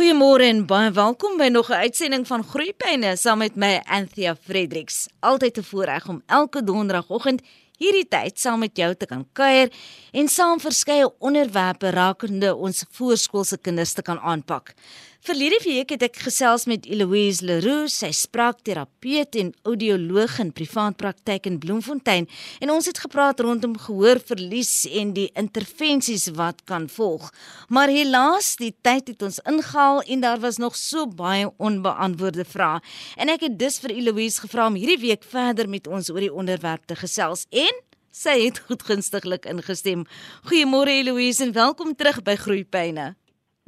Goeiemôre 0.00 0.46
en 0.48 0.62
baie 0.64 0.88
welkom 0.96 1.34
by 1.36 1.50
nog 1.52 1.68
'n 1.68 1.82
uitsending 1.84 2.26
van 2.26 2.42
Groeipyne 2.42 3.16
saam 3.16 3.38
met 3.38 3.54
my 3.54 3.82
Anthea 3.84 4.34
Fredericks. 4.34 5.08
Altyd 5.20 5.58
'n 5.58 5.62
voorreg 5.62 6.08
om 6.08 6.22
elke 6.26 6.64
donderdagoggend 6.64 7.42
hierdie 7.76 8.08
tyd 8.08 8.40
saam 8.40 8.58
met 8.58 8.76
jou 8.76 8.94
te 8.94 9.06
kan 9.06 9.26
kuier 9.32 9.68
en 10.12 10.28
saam 10.28 10.60
verskeie 10.60 11.18
onderwerpe 11.18 11.90
rakende 11.90 12.54
ons 12.56 12.84
voorskoolse 12.90 13.58
kinders 13.58 13.92
te 13.92 14.02
kan 14.02 14.18
aanpak. 14.18 14.74
Verlede 15.20 15.58
week 15.66 15.90
het 15.92 16.00
ek 16.06 16.14
gesels 16.24 16.62
met 16.64 16.86
Eloise 16.88 17.44
Leroux, 17.44 17.92
sy 17.92 18.08
spraakterapeut 18.16 19.36
en 19.36 19.50
audioloog 19.68 20.38
in 20.40 20.52
privaat 20.56 20.96
praktyk 20.96 21.44
in 21.50 21.58
Bloemfontein 21.60 22.24
en 22.64 22.72
ons 22.72 22.88
het 22.88 23.02
gepraat 23.02 23.42
rondom 23.44 23.74
gehoorverlies 23.76 24.86
en 24.96 25.12
die 25.18 25.26
intervensies 25.36 26.24
wat 26.40 26.64
kan 26.64 26.88
volg. 26.88 27.28
Maar 27.68 27.92
helaas, 27.92 28.54
die 28.56 28.72
tyd 28.80 29.12
het 29.12 29.28
ons 29.28 29.42
ingehaal 29.44 30.00
en 30.08 30.24
daar 30.24 30.40
was 30.40 30.56
nog 30.56 30.80
so 30.80 31.04
baie 31.04 31.52
onbeantwoorde 31.60 32.48
vrae. 32.48 32.80
En 33.20 33.28
ek 33.28 33.44
het 33.44 33.60
dus 33.60 33.76
vir 33.84 33.98
Eloise 33.98 34.40
gevra 34.46 34.72
om 34.72 34.80
hierdie 34.80 35.02
week 35.04 35.28
verder 35.28 35.68
met 35.68 35.84
ons 35.84 36.08
oor 36.08 36.24
die 36.24 36.32
onderwerp 36.32 36.88
te 36.88 36.96
gesels 36.96 37.44
en 37.52 37.84
sy 38.08 38.38
het 38.46 38.64
goedgunstiglik 38.70 39.44
ingestem. 39.52 40.08
Goeiemôre 40.48 40.96
Eloise 41.02 41.44
en 41.44 41.58
welkom 41.60 41.92
terug 41.92 42.24
by 42.24 42.40
Groeipyne. 42.40 43.19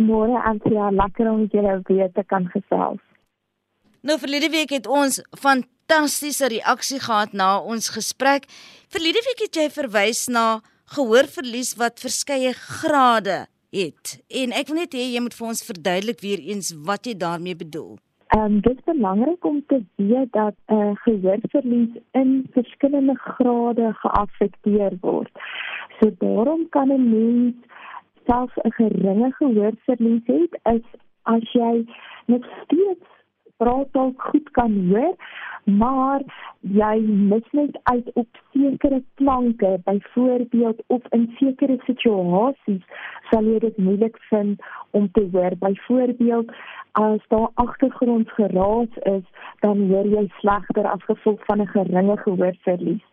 Môre 0.07 0.43
Antia, 0.49 0.91
lekker 0.91 1.31
om 1.31 1.47
julle 1.53 1.81
weer 1.89 2.11
te 2.13 2.25
kan 2.27 2.49
gesels. 2.55 3.01
Nou 4.03 4.19
verlede 4.19 4.51
week 4.51 4.75
het 4.75 4.87
ons 4.91 5.21
fantastiese 5.39 6.49
reaksie 6.51 6.99
gehad 7.01 7.33
na 7.33 7.61
ons 7.61 7.93
gesprek. 7.95 8.49
Verlede 8.91 9.23
week 9.29 9.45
het 9.47 9.59
jy 9.61 9.69
verwys 9.71 10.27
na 10.29 10.61
gehoorverlies 10.97 11.77
wat 11.79 12.03
verskeie 12.03 12.53
grade 12.53 13.45
het. 13.73 14.17
En 14.29 14.53
ek 14.53 14.71
wil 14.71 14.83
net 14.83 14.97
hê 14.99 15.07
jy 15.13 15.23
moet 15.25 15.37
vir 15.39 15.53
ons 15.53 15.67
verduidelik 15.69 16.25
weer 16.25 16.43
eens 16.53 16.73
wat 16.89 17.07
jy 17.07 17.15
daarmee 17.19 17.57
bedoel. 17.57 17.95
Ehm 18.33 18.45
um, 18.45 18.61
dit 18.65 18.79
is 18.79 18.85
belangrik 18.89 19.45
om 19.45 19.63
te 19.69 19.83
weet 19.97 20.33
dat 20.33 20.55
'n 20.69 20.75
uh, 20.75 20.93
gehoorverlies 21.05 21.95
in 22.13 22.47
verskillende 22.53 23.15
grade 23.15 23.93
geaffekteer 24.03 24.93
word. 25.01 25.31
So 26.01 26.11
daarom 26.19 26.69
kan 26.69 26.89
'n 26.93 27.11
mens 27.11 27.55
selfs 28.27 28.57
'n 28.65 28.73
geringe 28.79 29.33
gehoorverlies 29.33 30.27
het, 30.27 30.61
is 30.75 30.87
as 31.23 31.53
jy 31.53 31.87
nog 32.27 32.45
steeds 32.63 33.11
praat 33.57 34.15
goed 34.17 34.51
kan 34.51 34.73
hoor, 34.91 35.15
maar 35.65 36.23
jy 36.61 36.99
mis 37.07 37.47
net 37.51 37.79
uit 37.83 38.11
op 38.13 38.29
sekere 38.53 39.03
klanke, 39.15 39.81
byvoorbeeld 39.85 40.83
of 40.87 41.03
in 41.11 41.29
sekere 41.39 41.79
situasies 41.87 42.83
sal 43.31 43.47
jy 43.47 43.59
dit 43.59 43.79
moeilik 43.79 44.19
vind 44.31 44.63
om 44.91 45.11
te 45.13 45.29
hoor. 45.33 45.55
Byvoorbeeld 45.59 46.51
as 46.99 47.23
daar 47.29 47.49
agtergrondgeraas 47.55 48.99
is, 49.15 49.25
dan 49.61 49.87
hoor 49.89 50.07
jy 50.07 50.27
slegter 50.41 50.87
as 50.87 51.05
gevolg 51.11 51.45
van 51.47 51.63
'n 51.63 51.73
geringe 51.77 52.17
gehoorverlies. 52.17 53.05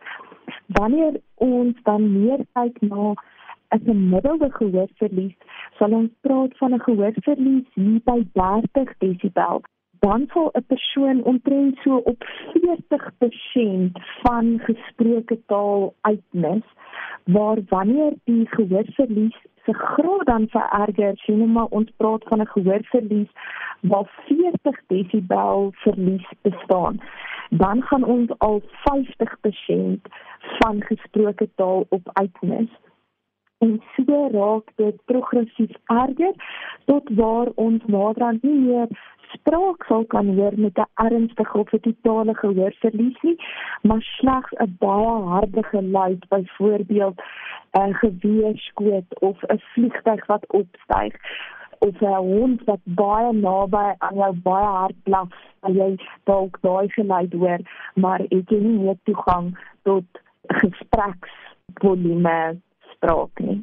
Wanneer 0.66 1.20
ons 1.34 1.76
dan 1.82 2.02
meer 2.22 2.44
kyk 2.52 2.80
na 2.80 3.14
as 3.74 3.80
'n 3.86 4.08
middelde 4.12 4.50
gehoorverlies, 4.50 5.36
sal 5.78 5.92
ons 6.00 6.10
praat 6.20 6.56
van 6.60 6.74
'n 6.74 6.86
gehoorverlies 6.88 7.68
hier 7.74 8.00
by 8.04 8.20
30 8.32 8.94
desibel. 8.98 9.62
Dan 10.04 10.28
sal 10.32 10.50
'n 10.52 10.64
persoon 10.66 11.22
omtrent 11.22 11.78
so 11.84 11.96
op 12.12 12.24
40% 12.52 13.98
van 14.22 14.58
gesproke 14.58 15.38
taal 15.46 15.94
uitmis, 16.00 16.66
waar 17.24 17.58
wanneer 17.68 18.12
die 18.24 18.46
gehoorverlies 18.46 19.38
se 19.64 19.74
graad 19.74 20.26
dan 20.26 20.48
vererger, 20.48 21.16
sien 21.16 21.52
maar 21.52 21.70
ons 21.78 21.90
praat 21.96 22.24
van 22.28 22.40
'n 22.40 22.46
gehoorverlies 22.46 23.30
waar 23.80 24.08
40 24.26 24.80
desibel 24.86 25.72
verlies 25.72 26.28
bestaan. 26.42 27.00
Dan 27.50 27.82
gaan 27.82 28.04
ons 28.04 28.30
al 28.38 28.62
50% 28.84 30.08
van 30.58 30.82
gesproke 30.82 31.48
taal 31.54 31.86
op 31.88 32.10
uitmis 32.12 32.70
en 33.64 33.80
so 33.96 34.28
raak 34.32 34.66
dit 34.76 34.96
progressief 35.04 35.72
erger 35.86 36.34
tot 36.90 37.08
waar 37.22 37.48
ons 37.54 37.82
naderhand 37.86 38.42
nie 38.42 38.60
meer 38.60 38.88
spraak 39.32 39.84
sal 39.88 40.04
kan 40.14 40.26
hoor 40.36 40.54
met 40.56 40.78
'n 40.78 40.90
ernstige 41.06 41.58
of 41.58 41.70
totale 41.70 42.34
gehoorverlies 42.34 43.20
nie, 43.22 43.38
maar 43.82 44.02
slegs 44.02 44.52
'n 44.52 44.76
baie 44.78 45.22
harde 45.32 45.62
geluid, 45.62 46.28
byvoorbeeld 46.28 47.22
'n 47.78 47.92
geweerskoot 48.02 49.20
of 49.20 49.42
'n 49.42 49.60
vliegtuig 49.72 50.26
wat 50.26 50.46
opstyg 50.46 51.14
of 51.78 52.00
'n 52.00 52.24
hond 52.32 52.64
wat 52.64 52.80
baie 52.84 53.32
naby 53.32 53.94
aan 53.98 54.14
jou 54.14 54.34
baie 54.42 54.66
hard 54.66 55.02
blaf, 55.02 55.32
en 55.60 55.74
jy 55.74 55.96
dalk 56.24 56.58
daai 56.60 56.88
geluid 56.88 57.32
hoor, 57.32 57.60
maar 57.94 58.18
het 58.18 58.50
nie 58.50 58.78
meer 58.78 58.98
toegang 59.04 59.58
tot 59.82 60.04
gespreksvolume 60.46 62.60
spraak 63.00 63.40
nie. 63.40 63.62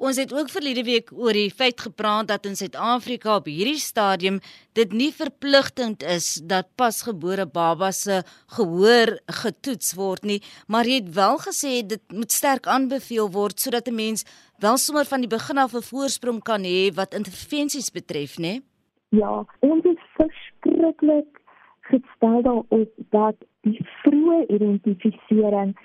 Ons 0.00 0.16
het 0.16 0.30
ook 0.32 0.48
verlede 0.48 0.80
week 0.86 1.10
oor 1.12 1.36
die 1.36 1.50
feit 1.52 1.80
gepraat 1.84 2.30
dat 2.30 2.46
in 2.48 2.54
Suid-Afrika 2.56 3.34
op 3.36 3.48
hierdie 3.50 3.80
stadium 3.80 4.38
dit 4.72 4.94
nie 4.96 5.10
verpligtend 5.12 6.00
is 6.08 6.38
dat 6.48 6.70
pasgebore 6.80 7.44
babas 7.44 8.00
se 8.06 8.22
gehoor 8.56 9.18
getoets 9.42 9.92
word 9.98 10.24
nie, 10.24 10.38
maar 10.72 10.88
jy 10.88 11.02
het 11.02 11.12
wel 11.18 11.36
gesê 11.44 11.82
dit 11.84 12.00
moet 12.16 12.32
sterk 12.32 12.64
aanbeveel 12.64 13.28
word 13.28 13.60
sodat 13.60 13.88
'n 13.88 13.94
mens 13.94 14.24
wel 14.58 14.78
sommer 14.78 15.04
van 15.04 15.20
die 15.20 15.28
begin 15.36 15.58
af 15.58 15.74
'n 15.74 15.88
voorsprong 15.92 16.40
kan 16.42 16.64
hê 16.64 16.88
wat 16.94 17.14
intervensies 17.14 17.92
betref, 17.92 18.38
nê? 18.38 18.62
Ja, 19.10 19.44
ons 19.60 19.84
is 19.84 20.00
verskriklik 20.16 21.40
gestel 21.80 22.42
daarop 22.42 22.88
dat 23.10 23.36
die 23.60 23.80
vroeë 24.02 24.46
identifisering 24.48 25.76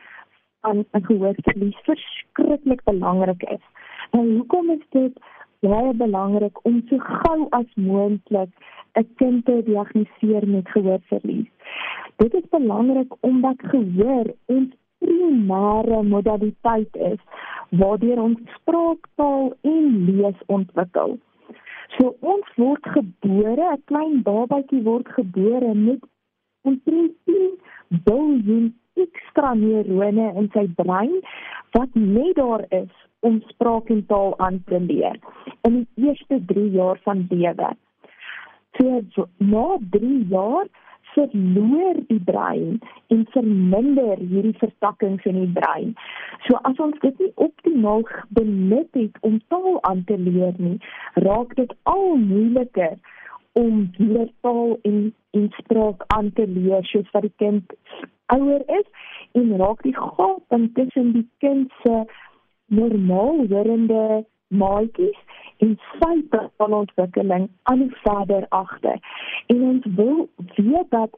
aan 0.68 0.86
'n 0.92 1.06
gehoorverlies 1.10 1.80
verskriklik 1.90 2.84
belangrik 2.84 3.44
is. 3.44 3.66
En 4.12 4.36
hoekom 4.36 4.70
is 4.70 4.86
dit 4.90 5.14
baie 5.60 5.94
belangrik 5.94 6.66
om 6.66 6.82
so 6.90 6.98
gou 6.98 7.48
as 7.50 7.70
moontlik 7.76 8.50
'n 8.94 9.08
kind 9.16 9.46
te 9.46 9.62
diagnoseer 9.66 10.48
met 10.48 10.70
gehoorverlies? 10.70 11.50
Dit 12.16 12.34
is 12.34 12.50
belangrik 12.50 13.14
omdat 13.20 13.56
gehoor 13.58 14.26
ons 14.46 14.70
primêre 14.98 16.04
modaliteit 16.04 16.96
is 16.96 17.22
waardeur 17.70 18.22
ons 18.22 18.40
spraaktaal 18.60 19.54
en 19.62 20.06
lees 20.06 20.40
ontwikkel. 20.46 21.18
So 21.98 22.16
ons 22.20 22.48
word 22.56 22.88
gebore, 22.98 23.66
'n 23.74 23.82
klein 23.86 24.22
babatjie 24.24 24.84
word 24.84 25.08
gebore 25.18 25.74
met 25.74 26.02
omtrent 26.62 27.14
10 27.26 27.60
biljoen 28.04 28.74
ekstra 29.04 29.54
neurone 29.60 30.32
in 30.40 30.50
sy 30.54 30.68
brein 30.80 31.20
wat 31.78 31.98
net 32.00 32.36
daar 32.40 32.66
is 32.70 32.94
om 33.26 33.42
spraak 33.50 33.90
en 33.90 34.06
taal 34.12 34.34
aan 34.40 34.62
te 34.70 34.80
leer 34.80 35.20
in 35.68 35.82
die 35.82 36.08
eerste 36.08 36.40
3 36.54 36.70
jaar 36.78 37.00
van 37.04 37.26
lewe. 37.30 37.74
So 38.78 39.28
na 39.38 39.68
3 39.92 40.18
jaar 40.30 40.68
verloor 41.16 42.00
die 42.10 42.20
brein 42.28 42.80
en 43.14 43.26
verminder 43.34 44.20
hierdie 44.20 44.56
vertakkings 44.60 45.26
in 45.32 45.40
die 45.40 45.52
brein. 45.58 45.94
So 46.48 46.60
as 46.70 46.80
ons 46.84 47.00
dit 47.04 47.20
nie 47.24 47.32
optimaal 47.48 48.04
benut 48.38 49.00
het 49.00 49.20
om 49.28 49.40
taal 49.54 49.80
aan 49.90 50.04
te 50.10 50.18
leer 50.20 50.58
nie, 50.60 50.78
raak 51.28 51.56
dit 51.60 51.72
al 51.92 52.18
moeiliker 52.20 52.98
om 53.56 53.92
taal 54.42 54.78
en 54.82 55.14
en 55.32 55.48
spraak 55.58 56.04
aan 56.08 56.32
te 56.34 56.48
leer 56.48 56.84
soos 56.84 57.12
wat 57.12 57.26
die 57.28 57.34
kind 57.44 57.74
ouer 58.36 58.64
is 58.80 58.88
en 59.32 59.58
raak 59.60 59.82
die 59.84 59.96
gat 59.96 60.56
tussen 60.74 61.12
die 61.18 61.28
kind 61.44 61.72
se 61.84 62.04
normaal 62.80 63.46
horende 63.52 64.26
maatjies 64.48 65.20
en 65.64 65.78
sy 66.00 66.16
van 66.58 66.74
ontwikkeling 66.74 67.48
aan 67.72 67.80
die 67.80 67.96
vader 68.04 68.46
agter. 68.50 69.00
En 69.48 69.62
ons 69.62 69.88
wil 69.96 70.28
weet 70.56 70.90
dat 70.90 71.16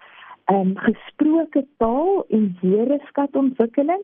um, 0.51 0.73
gesproke 0.77 1.65
taal 1.77 2.25
en 2.29 2.57
woordeskatontwikkeling 2.61 4.03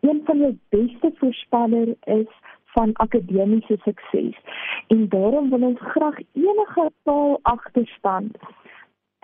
een 0.00 0.22
van 0.24 0.38
die 0.38 0.58
beste 0.68 1.12
voorspellers 1.18 1.94
is 2.04 2.30
van 2.74 2.92
akademiese 2.92 3.76
sukses. 3.84 4.36
En 4.86 5.08
daarom 5.08 5.50
wil 5.50 5.62
ons 5.68 5.80
graag 5.80 6.18
enige 6.32 6.90
taal 7.02 7.38
agterstand 7.42 8.36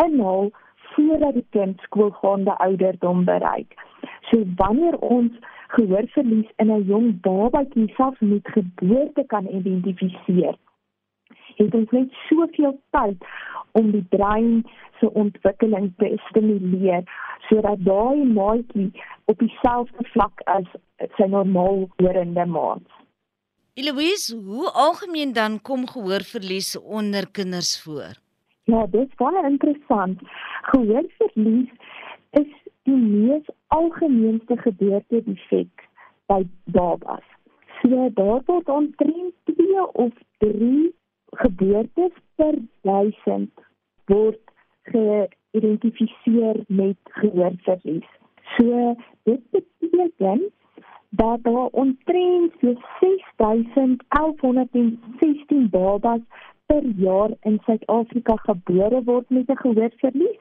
inhaal 0.04 0.50
voordat 0.94 1.34
die 1.34 1.46
kind 1.50 1.80
skoolgaande 1.80 2.58
ouderdom 2.58 3.24
bereik. 3.24 3.74
So 4.20 4.42
wanneer 4.56 4.98
ons 4.98 5.32
gehoorverlies 5.66 6.50
in 6.56 6.70
'n 6.72 6.84
jong 6.84 7.20
babatjie 7.20 7.92
self 7.94 8.20
met 8.20 8.48
geboorte 8.48 9.24
kan 9.26 9.46
identifiseer, 9.46 10.56
het 11.56 11.74
ons 11.74 11.90
net 11.90 12.12
soveel 12.28 12.80
tyd 12.90 13.24
om 13.72 13.90
die 13.90 14.06
brein 14.08 14.64
se 14.98 15.12
ontwikkeling 15.12 15.92
te 15.96 16.12
stimuleer 16.28 17.02
sodat 17.48 17.84
daai 17.84 18.24
maatjie 18.24 18.90
op 19.24 19.38
dieselfde 19.38 20.04
vlak 20.12 20.40
as 20.44 20.68
sy 21.16 21.26
normaal 21.26 21.88
horende 21.96 22.46
maat. 22.46 22.97
Eloise, 23.80 24.36
hoe 24.36 24.70
algemeen 24.70 25.32
dan 25.32 25.60
kom 25.62 25.88
gehoorverlies 25.88 26.78
onder 26.78 27.30
kinders 27.30 27.82
voor? 27.82 28.12
Ja, 28.64 28.86
dit 28.86 29.08
is 29.08 29.14
baie 29.14 29.42
interessant. 29.50 30.20
Gehoorverlies 30.62 31.70
is 32.30 32.50
die 32.82 32.96
mees 32.96 33.46
algemeenste 33.66 34.56
gebeurde 34.56 35.22
defek 35.24 35.86
by 36.26 36.42
babas. 36.64 37.22
So 37.80 38.10
daar 38.14 38.42
word 38.46 38.68
omtrent 38.68 39.34
2 39.44 39.86
of 39.92 40.12
3 40.38 40.94
geboortes 41.26 42.14
per 42.34 42.54
1000 42.82 43.50
word 44.04 44.42
geïdentifiseer 44.82 46.64
met 46.66 46.98
gehoorverlies. 47.22 48.10
So 48.56 48.96
dit 49.22 49.50
beteken 49.50 50.50
dat 51.08 51.42
daar 51.42 51.66
omtrent 51.66 52.52
so 52.60 52.74
6116 53.00 55.68
babas 55.70 56.20
per 56.66 56.84
jaar 56.84 57.30
in 57.40 57.60
Suid-Afrika 57.64 58.36
gebore 58.36 59.02
word 59.04 59.30
met 59.30 59.48
'n 59.48 59.56
gehoorverlies. 59.56 60.38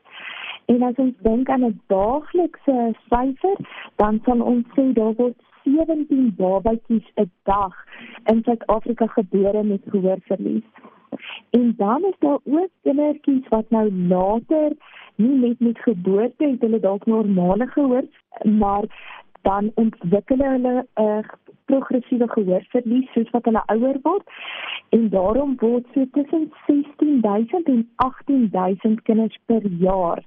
En 0.66 0.82
as 0.82 0.96
ons 0.96 1.14
dink 1.22 1.50
aan 1.50 1.66
'n 1.66 1.82
daaglikse 1.88 2.94
syfer, 3.10 3.58
dan 3.96 4.20
sal 4.26 4.42
ons 4.42 4.66
sê 4.76 4.94
daar 4.94 5.14
word 5.14 5.36
17 5.64 6.34
babatjies 6.36 7.12
'n 7.16 7.32
dag 7.44 7.86
in 8.24 8.44
Suid-Afrika 8.44 9.08
gebore 9.08 9.64
met 9.64 9.82
gehoorverlies. 9.86 10.66
En 11.50 11.74
dan 11.78 12.04
is 12.04 12.16
daar 12.20 12.40
ook 12.44 12.70
kindertjies 12.82 13.48
wat 13.48 13.70
nou 13.70 13.94
later 13.94 14.72
nie 15.16 15.38
net 15.38 15.60
met 15.60 15.80
geboorte 15.80 16.50
het 16.50 16.62
hulle 16.62 16.80
dalk 16.80 17.06
normale 17.06 17.68
gehoor, 17.68 18.04
maar 18.44 18.84
dan 19.50 19.72
ontwikkel 19.84 20.44
hulle 20.52 20.76
'n 20.84 21.04
uh, 21.04 21.36
progressiewe 21.70 22.28
gehoorverlies 22.36 23.12
soos 23.14 23.34
wat 23.36 23.48
hulle 23.50 23.64
ouer 23.74 24.00
word 24.04 24.38
en 24.96 25.10
daarom 25.16 25.56
word 25.64 25.86
so 25.94 26.06
tussen 26.16 26.48
16000 26.68 27.74
en 27.74 27.84
18000 28.08 29.04
kinders 29.10 29.38
per 29.52 29.68
jaar 29.84 30.24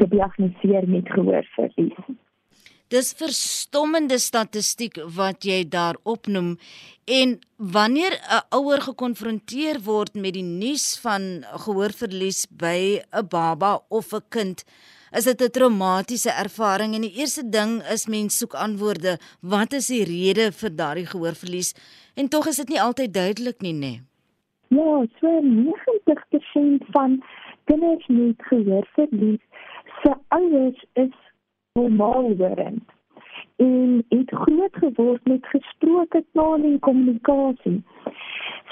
gediagnoseer 0.00 0.88
met 0.88 1.08
gehoorverlies. 1.14 2.02
Dis 2.90 3.12
verstommende 3.14 4.18
statistiek 4.18 4.96
wat 5.16 5.46
jy 5.46 5.60
daar 5.70 5.98
opnoem 6.02 6.56
en 7.18 7.38
wanneer 7.56 8.14
'n 8.18 8.42
ouer 8.58 8.80
gekonfronteer 8.82 9.78
word 9.84 10.14
met 10.14 10.34
die 10.34 10.48
nuus 10.62 10.98
van 11.04 11.44
gehoorverlies 11.66 12.46
by 12.50 12.98
'n 12.98 13.28
baba 13.30 13.72
of 13.88 14.12
'n 14.12 14.26
kind 14.28 14.64
is 15.18 15.24
dit 15.24 15.42
'n 15.42 15.50
traumatiese 15.50 16.30
ervaring 16.30 16.94
en 16.94 17.00
die 17.00 17.16
eerste 17.20 17.48
ding 17.48 17.82
is 17.94 18.06
mens 18.06 18.38
soek 18.38 18.54
antwoorde 18.54 19.18
wat 19.40 19.72
is 19.72 19.86
die 19.86 20.04
rede 20.04 20.52
vir 20.52 20.70
daardie 20.82 21.06
gehoorverlies 21.06 21.74
en 22.14 22.28
tog 22.28 22.46
is 22.46 22.56
dit 22.56 22.68
nie 22.68 22.80
altyd 22.80 23.14
duidelik 23.14 23.60
nie 23.60 23.74
nê 23.74 23.94
Ja, 24.68 25.04
so 25.20 25.40
90% 25.42 26.86
van 26.94 27.22
kinders 27.64 28.06
met 28.06 28.36
gehoorverlies 28.38 29.42
se 30.02 30.14
ouers 30.28 30.84
is 30.92 31.16
normaal 31.72 32.36
werend 32.36 32.82
en 33.56 34.04
het 34.08 34.30
groot 34.30 34.76
geword 34.82 35.24
met 35.24 35.46
gesproke 35.46 36.24
taal 36.32 36.62
en 36.64 36.78
kommunikasie. 36.78 37.82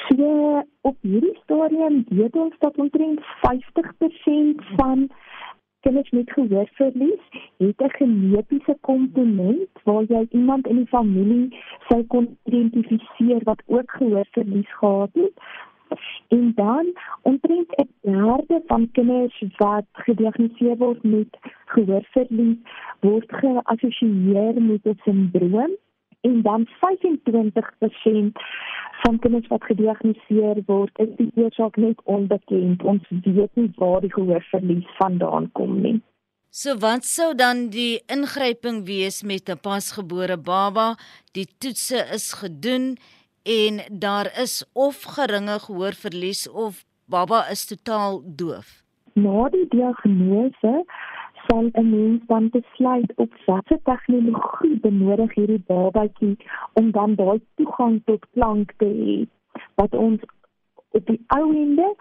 So 0.09 0.63
op 0.81 0.97
hierdie 1.01 1.37
stadium 1.43 2.05
weet 2.09 2.37
ons 2.37 2.55
dat 2.59 2.77
omtrent 2.77 3.21
50% 3.45 4.65
van 4.81 5.09
kinders 5.81 6.11
met 6.11 6.31
gehoorverlies 6.33 7.25
het 7.57 7.81
'n 7.83 7.91
genetiese 7.99 8.77
komponent 8.81 9.69
waar 9.85 10.05
jy 10.09 10.27
iemand 10.31 10.67
in 10.67 10.77
die 10.77 10.87
familie 10.87 11.57
sou 11.89 12.03
kon 12.03 12.37
identifiseer 12.45 13.41
wat 13.45 13.63
ook 13.67 13.91
gehoorverlies 13.91 14.73
gehad 14.75 15.11
het. 15.13 15.33
En 16.29 16.53
dan 16.55 16.87
omtrent 17.23 17.71
'n 17.77 17.89
derde 18.01 18.63
van 18.67 18.91
kinders 18.93 19.45
wat 19.57 19.87
gediagnoseer 19.93 20.77
word 20.77 21.03
met 21.03 21.39
gehoorverlies 21.65 22.59
word 23.01 23.33
geassosieer 23.33 24.63
met 24.63 24.85
'n 24.85 24.99
sindroom 25.05 25.73
en 26.21 26.43
dan 26.43 26.67
25% 26.67 26.73
van 29.03 29.19
kinders 29.19 29.47
wat 29.47 29.65
gediagnoseer 29.65 30.63
word, 30.67 30.99
is 30.99 31.11
die 31.17 31.31
oorsaak 31.35 31.77
net 31.77 32.01
onbekend. 32.05 32.83
Ons 32.83 33.05
weet 33.09 33.55
nie 33.55 33.71
waar 33.77 34.01
die 34.01 34.13
gehoorverlies 34.13 34.89
vandaan 34.99 35.51
kom 35.53 35.81
nie. 35.83 35.99
So 36.51 36.75
wat 36.81 37.05
sou 37.05 37.35
dan 37.37 37.69
die 37.71 38.01
ingryping 38.11 38.85
wees 38.87 39.23
met 39.23 39.49
'n 39.49 39.61
pasgebore 39.61 40.37
baba? 40.37 40.97
Die 41.33 41.47
toetse 41.59 42.01
is 42.13 42.33
gedoen 42.33 42.97
en 43.45 43.81
daar 43.93 44.33
is 44.43 44.65
of 44.73 45.03
geringe 45.03 45.59
gehoorverlies 45.59 46.49
of 46.49 46.85
baba 47.07 47.49
is 47.51 47.67
totaal 47.67 48.23
doof. 48.25 48.83
Na 49.15 49.49
die 49.49 49.67
diagnose 49.69 50.85
sal 51.49 51.71
'n 51.73 51.91
mens 51.91 52.23
dan 52.27 52.49
besluit 52.51 53.13
op 53.17 53.33
watter 53.47 53.79
tegnologie 53.83 54.81
benodig 54.81 55.35
hierdie 55.35 55.63
babatjie 55.67 56.37
om 56.73 56.91
dan 56.91 57.15
daai 57.15 57.41
toegang 57.55 58.01
tot 58.05 58.27
klank 58.33 58.73
te 58.77 58.85
hê. 59.01 59.17
Wat 59.75 59.95
ons 59.95 60.21
op 60.91 61.07
die 61.07 61.21
ou 61.27 61.55
ende 61.55 61.95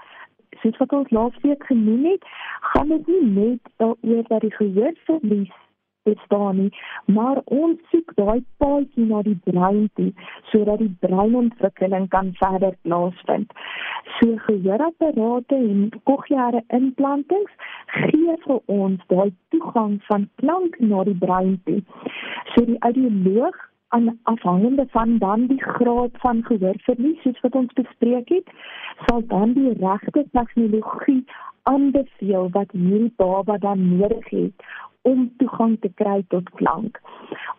soos 0.61 0.77
wat 0.77 0.93
ons 0.93 1.09
laas 1.09 1.37
week 1.41 1.63
genoem 1.63 2.05
het 2.05 2.23
gaan 2.71 2.87
dit 2.87 3.07
nie 3.07 3.25
net 3.31 3.59
daaroor 3.75 4.23
dat 4.27 4.41
die 4.41 4.55
gehoor 4.59 4.93
verlies 5.05 5.55
bestaan 6.07 6.61
nie, 6.61 6.71
maar 7.05 7.41
ons 7.45 7.79
soek 7.91 8.15
daai 8.19 8.41
paadjie 8.63 9.05
na 9.11 9.21
die 9.27 9.37
brein 9.49 9.85
toe 9.99 10.09
sodat 10.51 10.81
die 10.83 10.93
breinontwikkeling 11.03 12.07
kan 12.15 12.33
verder 12.39 12.75
plaasvind. 12.87 13.51
So 14.17 14.37
gehoorapparate 14.47 15.59
en 15.59 15.89
kokleaire 16.09 16.63
implantings 16.79 17.53
gee 17.97 18.37
vir 18.45 18.61
ons 18.79 19.03
daai 19.13 19.31
toegang 19.53 19.97
van 20.09 20.29
klank 20.41 20.79
na 20.79 21.03
die 21.07 21.17
brein 21.25 21.57
toe. 21.65 21.81
So 22.53 22.65
die 22.65 22.79
audioloog 22.89 23.66
aan 23.87 24.19
afhangende 24.23 24.85
van 24.89 25.17
dan 25.17 25.45
die 25.47 25.63
graad 25.63 26.11
van 26.13 26.43
gehoorverlies 26.43 27.21
soos 27.21 27.39
wat 27.39 27.55
ons 27.55 27.73
bespreek 27.73 28.29
het, 28.29 28.49
sal 29.05 29.21
dan 29.27 29.53
die 29.53 29.73
regte 29.79 30.25
tegnologie 30.31 31.23
aanbeveel 31.63 32.49
wat 32.51 32.71
hierdie 32.71 33.13
baba 33.15 33.57
dan 33.57 33.97
nodig 33.97 34.29
het 34.29 34.67
om 35.01 35.31
toegang 35.37 35.77
te 35.79 35.91
kry 35.95 36.23
tot 36.27 36.49
klank. 36.49 36.99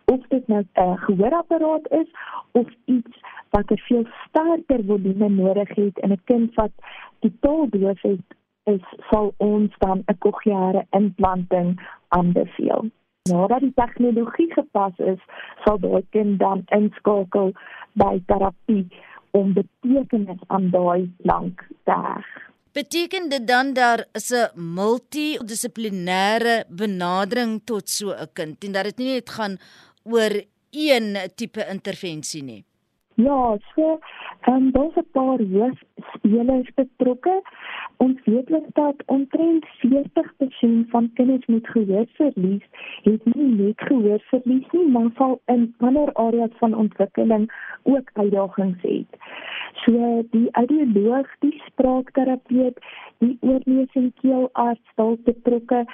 Of 0.05 0.27
dit 0.27 0.47
nou 0.47 0.63
'n 0.73 0.97
gehoorapparaat 0.97 1.91
is 1.91 2.09
of 2.51 2.67
iets 2.85 3.21
wat 3.49 3.71
'n 3.71 3.77
veel 3.77 4.05
sterker 4.25 4.85
volume 4.85 5.29
nodig 5.29 5.69
het 5.75 5.97
in 5.97 6.11
'n 6.11 6.21
kind 6.23 6.53
wat 6.53 6.71
totaal 7.19 7.69
doof 7.69 8.03
is, 8.03 8.23
is 8.63 8.85
sal 9.09 9.33
ons 9.37 9.71
dan 9.77 10.03
'n 10.05 10.17
kokleaire 10.17 10.85
implanting 10.89 11.69
aanbeveel. 12.07 12.89
Nadat 13.29 13.61
die 13.61 13.73
tegnologie 13.77 14.49
gepas 14.53 14.95
is, 14.97 15.21
sal 15.65 15.77
daai 15.83 16.03
kind 16.15 16.39
dan 16.41 16.65
inskakel 16.75 17.53
by 17.99 18.15
terapie 18.31 18.85
om 19.37 19.53
betekenis 19.57 20.41
aan 20.47 20.69
daai 20.73 21.09
klank 21.23 21.65
te 21.85 21.95
hê. 22.05 22.17
Beteken 22.73 23.29
dit 23.29 23.47
dan 23.47 23.73
daar 23.73 24.05
is 24.13 24.31
'n 24.31 24.49
multidissiplinêre 24.77 26.55
benadering 26.69 27.61
tot 27.65 27.89
so 27.89 28.07
'n 28.11 28.27
kind 28.33 28.63
en 28.63 28.71
dat 28.71 28.83
dit 28.83 28.97
nie 28.97 29.13
net 29.13 29.29
gaan 29.29 29.57
oor 30.03 30.31
een 30.71 31.17
tipe 31.35 31.65
intervensie 31.69 32.43
nie? 32.43 32.63
Ja, 33.15 33.57
so 33.75 33.99
ehm 34.41 34.55
um, 34.55 34.71
daar's 34.71 34.95
'n 34.95 35.07
paar 35.11 35.39
hoofspelers 35.53 36.69
betrokke. 36.75 37.41
Ons 37.97 38.19
weet 38.23 38.51
ook 38.51 38.65
dat 38.73 38.95
omtrent 39.05 39.65
40% 39.77 40.89
van 40.89 41.11
kinders 41.13 41.45
met 41.45 41.67
gehoorverlies 41.67 42.63
het 43.03 43.25
nie 43.25 43.47
net 43.55 43.81
gehoorverlies 43.81 44.67
nie, 44.71 44.87
maar 44.89 45.09
val 45.13 45.41
in 45.45 45.75
ander 45.77 46.13
areas 46.13 46.55
van 46.57 46.75
ontwikkeling 46.75 47.51
ook 47.83 48.09
uitdagings 48.13 48.81
het. 48.81 49.07
So 49.73 50.23
die 50.29 50.47
audioloog, 50.51 51.27
die 51.39 51.61
spraakterapeut, 51.65 52.79
die 53.17 53.37
oorneus 53.39 53.93
en 53.93 54.13
keelarts 54.21 54.91
dalk 54.95 55.23
betrokke 55.23 55.85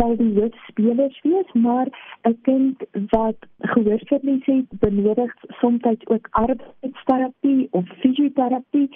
sal 0.00 0.16
die 0.16 0.32
hoofspelers 0.38 1.20
wees, 1.22 1.52
maar 1.52 1.88
'n 2.28 2.38
kind 2.42 2.84
wat 3.10 3.36
gehoorverlies 3.58 4.44
het, 4.44 4.66
benodig 4.80 5.34
soms 5.60 5.82
ook 6.04 6.28
arbeidsterapie 6.30 7.68
of 7.80 7.90
fisioterapie 8.02 8.86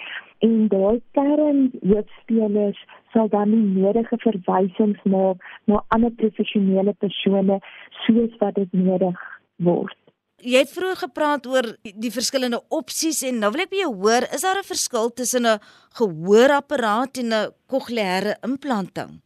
en 0.45 0.69
daai 0.71 1.01
kern 1.17 1.67
hoofspelers 1.81 2.79
sal 3.13 3.29
dan 3.33 3.53
die 3.55 3.81
nodige 3.81 4.19
verwysings 4.23 5.03
maak 5.15 5.43
na 5.71 5.81
ander 5.95 6.13
professionele 6.21 6.95
persone 7.03 7.59
soos 8.05 8.33
wat 8.41 8.57
dit 8.61 8.73
nodig 8.87 9.21
word. 9.67 9.97
Jy 10.45 10.61
het 10.61 10.73
vroeër 10.75 10.99
gepraat 10.99 11.47
oor 11.49 11.67
die 11.83 12.11
verskillende 12.13 12.59
opsies 12.69 13.23
en 13.25 13.39
nou 13.41 13.53
wil 13.55 13.63
ek 13.63 13.71
by 13.71 13.79
jou 13.85 13.93
hoor, 14.03 14.27
is 14.35 14.43
daar 14.45 14.59
'n 14.61 14.71
verskil 14.73 15.09
tussen 15.09 15.45
'n 15.47 15.61
gehoorapparaat 15.99 17.17
en 17.23 17.29
'n 17.33 17.51
kokleaire 17.71 18.35
implanting? 18.43 19.21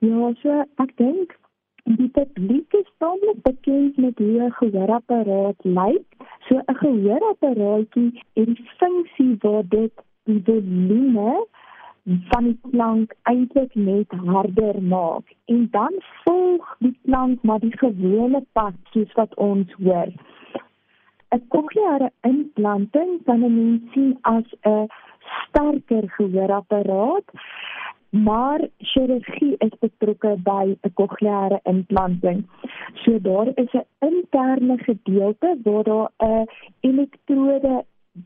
Ja, 0.00 0.34
so 0.42 0.50
ek 0.82 0.96
dink 0.96 1.38
Die 1.84 2.08
publiek 2.14 2.74
is 2.78 2.90
tamelik 3.02 3.42
bekend 3.42 3.96
met 3.96 4.18
hoe 4.18 4.42
'n 4.46 4.52
gehoorapparaat 4.58 5.64
lyk. 5.64 6.06
So 6.52 6.58
'n 6.58 6.76
gehoorapparaatjie 6.76 8.22
het 8.34 8.46
die 8.46 8.70
funksie 8.76 9.36
waar 9.40 9.62
dit 9.68 9.92
die 10.24 10.42
volume 10.44 11.46
van 12.04 12.44
die 12.44 12.58
klank 12.70 13.14
eintlik 13.22 13.74
net 13.74 14.10
harder 14.10 14.82
maak 14.82 15.32
en 15.44 15.68
dan 15.70 15.94
volg 16.24 16.74
die 16.78 16.98
klank 17.04 17.42
maar 17.42 17.58
die 17.58 17.78
gewone 17.78 18.44
pad 18.52 18.74
soos 18.90 19.12
wat 19.12 19.34
ons 19.34 19.72
hoor. 19.72 20.12
'n 21.30 21.42
Kokleaire 21.48 22.10
implanting 22.20 23.24
kan 23.24 23.44
'n 23.44 23.54
mens 23.54 23.92
sien 23.92 24.18
as 24.20 24.48
'n 24.62 24.86
sterker 25.40 26.04
gehoorapparaat 26.16 27.26
maar 28.12 28.60
chirurgie 28.78 29.54
is 29.58 29.78
betrokke 29.80 30.36
by 30.44 30.76
'n 30.80 30.92
kokleaire 30.94 31.60
implanting. 31.62 32.46
So 32.94 33.20
daar 33.20 33.48
is 33.54 33.72
'n 33.72 33.86
interne 33.98 34.76
gedeelte 34.78 35.58
waar 35.62 35.84
daar 35.84 36.10
'n 36.16 36.46
elektrode 36.80 37.84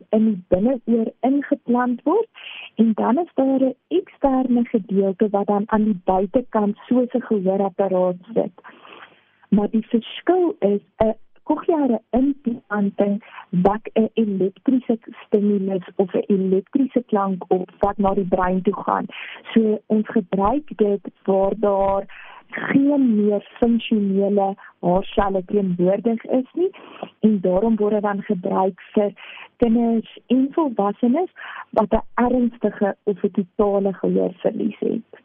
in 0.09 0.25
die 0.25 0.45
binneoor 0.49 1.13
ingeplant 1.21 2.03
word 2.03 2.29
en 2.75 2.93
dan 2.95 3.19
is 3.19 3.31
daar 3.35 3.63
'n 3.63 3.75
eksterne 3.89 4.65
gedeelte 4.65 5.29
wat 5.31 5.47
dan 5.47 5.65
aan 5.67 5.85
die 5.85 6.01
buitekant 6.05 6.77
soos 6.77 7.13
'n 7.13 7.21
gehoorapparaat 7.21 8.17
sit. 8.35 8.55
Maar 9.49 9.71
die 9.71 9.87
verskil 9.87 10.57
is 10.59 10.81
'n 10.97 11.15
kokleaire 11.43 12.01
implanting 12.11 13.15
wat 13.51 13.85
'n 13.93 14.11
elektriese 14.15 14.99
stimulus 15.25 15.85
of 15.97 16.15
'n 16.15 16.25
elektriese 16.27 17.03
klank 17.07 17.45
op 17.49 17.71
wat 17.79 17.97
na 17.97 18.15
die 18.15 18.29
brein 18.35 18.63
toe 18.63 18.83
gaan. 18.83 19.07
So 19.57 19.79
ons 19.87 20.09
gebruik 20.13 20.71
dit 20.77 21.13
waar 21.25 21.55
daar 21.57 22.05
geen 22.49 23.05
meer 23.17 23.43
funksionele 23.59 24.55
haarselle 24.81 25.43
teenwoordig 25.45 26.25
is 26.25 26.51
nie 26.53 26.71
en 27.27 27.41
daarom 27.41 27.77
word 27.81 27.97
dit 27.97 28.03
dan 28.03 28.23
gebruik 28.29 28.83
vir 28.95 29.15
kinders 29.65 30.19
en 30.27 30.49
volwassenes 30.55 31.31
wat 31.79 31.97
'n 31.97 32.05
ernstige 32.27 32.97
of 33.05 33.23
'n 33.23 33.33
totale 33.39 33.93
gehoorverlies 33.93 34.79
het. 34.79 35.25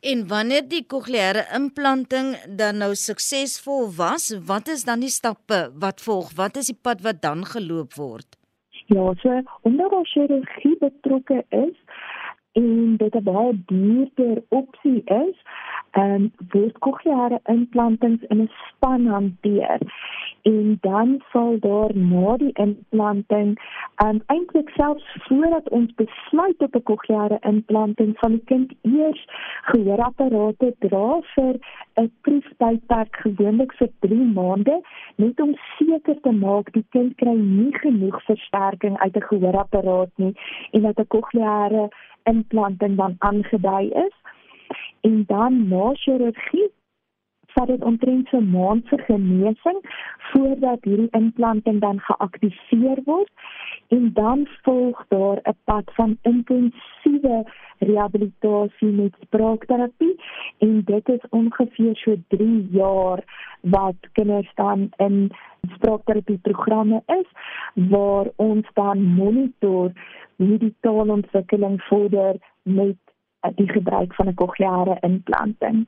En 0.00 0.28
wanneer 0.28 0.68
die 0.68 0.86
kokleaire 0.86 1.44
implanting 1.54 2.36
dan 2.58 2.76
nou 2.76 2.94
suksesvol 2.94 3.84
was, 3.96 4.38
wat 4.46 4.68
is 4.68 4.84
dan 4.84 5.00
die 5.00 5.08
stappe 5.08 5.70
wat 5.74 6.02
volg? 6.02 6.34
Wat 6.34 6.56
is 6.56 6.66
die 6.66 6.78
pad 6.82 7.00
wat 7.00 7.22
dan 7.22 7.44
geloop 7.44 7.94
word? 7.94 8.26
Ja, 8.86 9.14
so 9.22 9.42
omdat 9.62 9.90
daar 9.90 10.06
chirurgie 10.06 10.76
betrokke 10.78 11.44
is 11.48 11.76
en 12.52 12.96
dit 12.96 13.14
'n 13.14 13.22
baie 13.22 13.62
duurder 13.66 14.42
opsie 14.48 15.02
is, 15.04 15.36
ehm 15.90 16.14
um, 16.14 16.32
word 16.52 16.78
kokleaire 16.78 17.40
implantings 17.44 18.22
in 18.22 18.42
'n 18.42 18.50
span 18.68 19.06
hanteer. 19.06 19.78
En 20.42 20.78
dan 20.80 21.22
sal 21.30 21.56
daar 21.60 21.96
na 21.96 22.36
die 22.36 22.52
implanting 22.52 23.60
en 23.96 24.14
um, 24.14 24.22
eintlik 24.26 24.68
selfs 24.68 25.16
voordat 25.28 25.68
ons 25.68 25.94
besluit 25.94 26.62
op 26.62 26.74
'n 26.74 26.82
kokleaire 26.82 27.38
implanting 27.40 28.18
van 28.18 28.30
die 28.30 28.44
kind 28.44 28.72
eers 28.82 29.24
gehoorapparate 29.62 30.74
dra 30.78 31.20
vir 31.34 31.54
'n 31.94 32.12
proeftydperk 32.20 33.16
gewoonlik 33.16 33.72
vir 33.72 33.90
3 33.98 34.32
maande 34.34 34.80
net 35.16 35.40
om 35.40 35.54
seker 35.78 36.20
te 36.20 36.30
maak 36.30 36.72
die 36.72 36.86
kind 36.90 37.14
kry 37.14 37.36
nie 37.36 37.78
genoeg 37.78 38.24
versterking 38.24 38.98
uit 38.98 39.16
'n 39.16 39.28
gehoorapparaat 39.30 40.10
nie 40.16 40.34
en 40.70 40.82
dat 40.82 40.98
'n 40.98 41.06
kokleaire 41.06 41.88
implanting 42.22 42.96
dan 42.96 43.14
aangedui 43.18 43.88
is. 43.88 44.14
En 45.00 45.24
dan 45.26 45.68
na 45.68 45.90
chirurgie 45.94 46.70
vat 47.54 47.66
dit 47.66 47.82
omtrent 47.84 48.28
so 48.28 48.38
'n 48.40 48.50
maand 48.50 48.88
vir 48.88 49.02
genesing 49.08 49.80
voordat 50.30 50.84
hierdie 50.84 51.10
implanting 51.10 51.80
dan 51.80 52.00
geaktiveer 52.00 52.98
word. 53.04 53.30
En 53.88 54.12
dan 54.12 54.46
volg 54.62 55.04
daar 55.08 55.38
'n 55.42 55.56
pad 55.64 55.94
van 55.94 56.18
intensiewe 56.22 57.44
rehabilitasie 57.78 58.92
met 59.00 59.14
spraakterapie. 59.20 60.14
En 60.58 60.82
dit 60.84 61.08
is 61.08 61.24
ongeveer 61.30 61.96
so 61.96 62.16
3 62.28 62.68
jaar 62.70 63.20
wat 63.60 63.96
kinders 64.12 64.52
dan 64.54 64.90
in 64.96 65.30
spraakterapie 65.74 66.38
programme 66.38 67.02
is 67.06 67.28
waar 67.74 68.26
ons 68.36 68.66
dan 68.72 69.02
monitor 69.02 69.92
hoe 70.36 70.58
die 70.58 70.74
taalontwikkeling 70.80 71.82
vorder 71.82 72.36
met 72.62 72.96
die 73.54 73.68
gebruik 73.68 74.14
van 74.14 74.28
'n 74.28 74.34
kokleaire 74.34 74.96
implanting. 75.00 75.86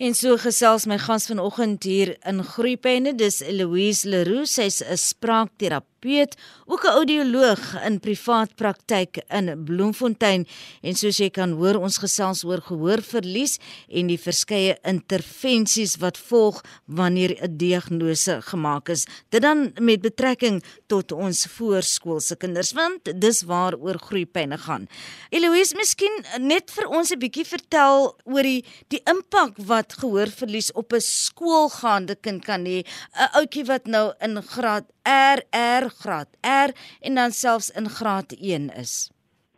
En 0.00 0.14
so 0.16 0.38
gesels 0.40 0.86
my 0.88 0.96
gas 0.96 1.26
vanoggend 1.28 1.84
hier 1.84 2.14
in 2.24 2.38
Groepenne, 2.40 3.10
dis 3.12 3.42
Louise 3.52 4.08
Leroux, 4.08 4.48
sy's 4.48 4.80
'n 4.80 4.96
spraakterapeut, 4.96 6.36
ook 6.64 6.84
'n 6.84 6.96
audioloog 6.96 7.84
in 7.84 8.00
privaat 8.00 8.54
praktyk 8.56 9.20
in 9.28 9.64
Bloemfontein. 9.64 10.46
En 10.80 10.94
soos 10.94 11.18
jy 11.18 11.28
kan 11.28 11.50
hoor, 11.50 11.76
ons 11.76 11.98
gesels 11.98 12.44
oor 12.44 12.62
gehoorverlies 12.62 13.58
en 13.88 14.06
die 14.06 14.18
verskeie 14.18 14.78
intervensies 14.82 15.96
wat 15.96 16.18
volg 16.18 16.64
wanneer 16.86 17.36
'n 17.42 17.56
diagnose 17.56 18.40
gemaak 18.40 18.88
is. 18.88 19.06
Dit 19.28 19.42
dan 19.42 19.72
met 19.80 20.00
betrekking 20.00 20.62
tot 20.86 21.12
ons 21.12 21.46
voorskoolse 21.46 22.36
kinders, 22.36 22.72
want 22.72 23.20
dis 23.20 23.42
waaroor 23.42 23.98
Groepenne 23.98 24.58
gaan. 24.58 24.88
Louise, 25.30 25.76
miskien 25.76 26.24
net 26.38 26.70
vir 26.70 26.88
ons 26.88 27.10
'n 27.10 27.18
bietjie 27.18 27.44
vertel 27.44 28.16
oor 28.24 28.42
die 28.42 28.64
die 28.88 29.02
impak 29.50 29.68
wat 29.68 29.92
gehoorverlies 30.00 30.72
op 30.72 30.92
'n 30.92 31.00
skoolgaande 31.00 32.16
kind 32.20 32.44
kan 32.44 32.64
hê, 32.64 32.82
'n 32.84 33.30
ouetjie 33.38 33.64
wat 33.64 33.86
nou 33.86 34.12
in 34.20 34.42
graad 34.42 34.86
R 35.04 35.40
R 35.82 35.88
graad 36.02 36.28
R 36.42 36.70
en 37.00 37.14
dan 37.14 37.30
selfs 37.30 37.70
in 37.70 37.88
graad 37.88 38.32
1 38.32 38.70
is. 38.76 39.10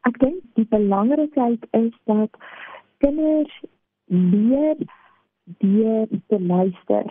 Ek 0.09 0.19
dink 0.19 0.43
die 0.55 0.67
belangrikheid 0.71 1.67
is 1.73 1.93
dat 2.05 2.31
kinders 2.99 3.63
leer 4.07 4.77
deur 5.59 6.07
te 6.29 6.41
luister. 6.41 7.05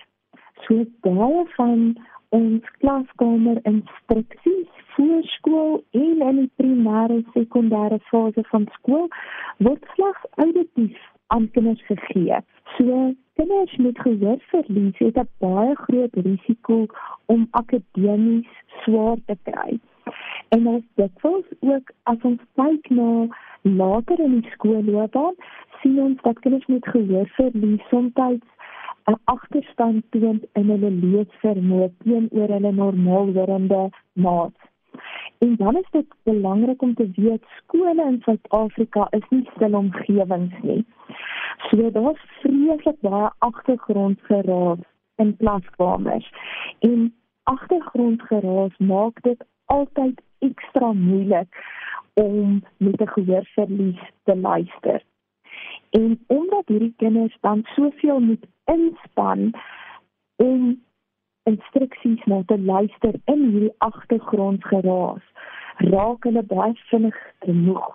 So 0.66 0.86
baie 1.02 1.46
van 1.56 1.96
ons 2.30 2.64
klaskamer 2.80 3.60
instruksies 3.64 4.70
voor 4.96 5.24
skool 5.24 5.84
en 5.92 6.22
in 6.22 6.36
die 6.36 6.52
primêre 6.56 7.24
sekondêre 7.34 8.00
fase 8.00 8.44
van 8.52 8.68
skool 8.74 9.08
word 9.58 9.84
slegs 9.96 10.24
auditief 10.36 11.11
aan 11.34 11.48
kinders 11.56 11.84
gegee. 11.86 12.40
So 12.78 13.14
kinders 13.40 13.76
met 13.76 14.00
gehoorverlies 14.00 14.98
het 14.98 15.18
'n 15.18 15.30
baie 15.40 15.76
groot 15.76 16.16
risiko 16.28 16.86
om 17.26 17.48
akademies 17.52 18.52
swaar 18.84 19.18
te 19.26 19.38
kry. 19.44 19.80
En 20.50 20.68
as 20.68 20.82
dit 20.96 21.12
voels 21.16 21.50
ook 21.60 21.92
as 22.04 22.22
ons 22.22 22.42
kyk 22.56 22.90
na 22.90 23.28
later 23.62 24.20
in 24.20 24.40
die 24.40 24.52
skoolloopbaan, 24.52 25.36
sien 25.82 26.02
ons 26.02 26.22
dat 26.22 26.40
kinders 26.40 26.66
met 26.66 26.88
gehoorverlies 26.88 27.88
soms 27.90 28.14
'n 29.12 29.20
agterstand 29.24 30.04
toon 30.10 30.42
in 30.54 30.70
hulle 30.74 30.92
leesvermoë 31.04 31.88
teenoor 32.04 32.54
hulle 32.56 32.72
normaal 32.72 33.34
horende 33.38 33.90
maats. 34.14 34.71
En 35.42 35.56
dan 35.56 35.76
is 35.78 35.88
dit 35.92 36.06
belangrik 36.24 36.82
om 36.82 36.94
te 36.94 37.10
weet 37.16 37.44
skole 37.58 38.06
in 38.06 38.22
Suid-Afrika 38.22 39.08
is 39.10 39.26
nie 39.30 39.50
stil 39.56 39.74
omgewings 39.74 40.60
nie. 40.62 40.86
So 41.70 41.92
daar's 41.92 42.26
vreeslik 42.42 43.00
baie 43.02 43.32
agtergrondgeraas 43.38 44.84
in 45.16 45.38
klaskamers. 45.38 46.28
En 46.80 47.14
agtergrondgeraas 47.44 48.78
maak 48.78 49.22
dit 49.22 49.46
altyd 49.66 50.22
ekstra 50.40 50.92
moeilik 50.94 51.64
om 52.14 52.62
met 52.78 53.02
'n 53.02 53.14
gehoorverlies 53.16 54.04
te 54.24 54.36
luister. 54.36 55.02
En 55.90 56.20
omdat 56.28 56.68
hierdie 56.68 56.94
kinders 56.98 57.38
dan 57.40 57.66
soveel 57.76 58.20
moet 58.20 58.46
inspann 58.66 59.52
om 60.36 60.84
instruksies 61.50 62.24
na 62.26 62.42
te 62.48 62.58
luister 62.60 63.16
in 63.26 63.46
hierdie 63.50 63.74
agtergrondgeraas, 63.78 65.24
raak 65.92 66.28
hulle 66.30 66.44
baie 66.54 66.74
vinnig 66.90 67.18
genoeg. 67.46 67.88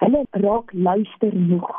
Hulle 0.00 0.24
raak 0.44 0.72
luister 0.72 1.30
genoeg. 1.30 1.70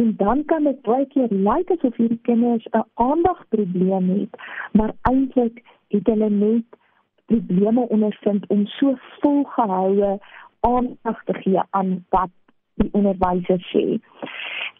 En 0.00 0.14
dan 0.16 0.44
kan 0.44 0.64
dit 0.64 0.82
baie 0.82 1.06
keer 1.06 1.28
lyk 1.30 1.70
asof 1.74 1.96
hierdie 1.96 2.20
kinders 2.28 2.66
'n 2.72 2.84
aandagprobleem 2.94 4.08
het, 4.18 4.36
maar 4.72 4.92
eintlik 5.10 5.62
het 5.88 6.06
hulle 6.06 6.30
net 6.30 6.78
probleme 7.26 7.88
ondervind 7.88 8.46
om 8.46 8.66
so 8.66 8.94
volgehoue 9.20 10.18
aandag 10.60 11.24
te 11.24 11.34
gee 11.34 11.62
aan 11.70 12.04
wat 12.08 12.30
die 12.74 12.88
onderwyser 12.92 13.60
sê. 13.72 13.84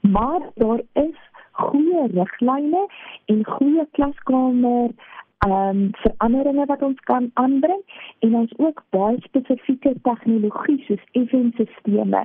Maar 0.00 0.40
daar 0.54 0.82
is 0.92 1.18
goeie 1.50 2.06
riglyne 2.06 2.86
en 3.24 3.44
goeie 3.44 3.86
klaskamer 3.90 4.90
ehm 5.46 5.68
um, 5.68 5.90
veranderinge 6.02 6.66
wat 6.66 6.82
ons 6.82 7.00
kan 7.10 7.30
aanbring 7.34 7.82
en 8.18 8.34
ons 8.34 8.52
ook 8.56 8.84
baie 8.90 9.16
spesifieke 9.24 9.94
tegnologie 10.02 10.78
soos 10.86 11.02
event-sisteme 11.22 12.20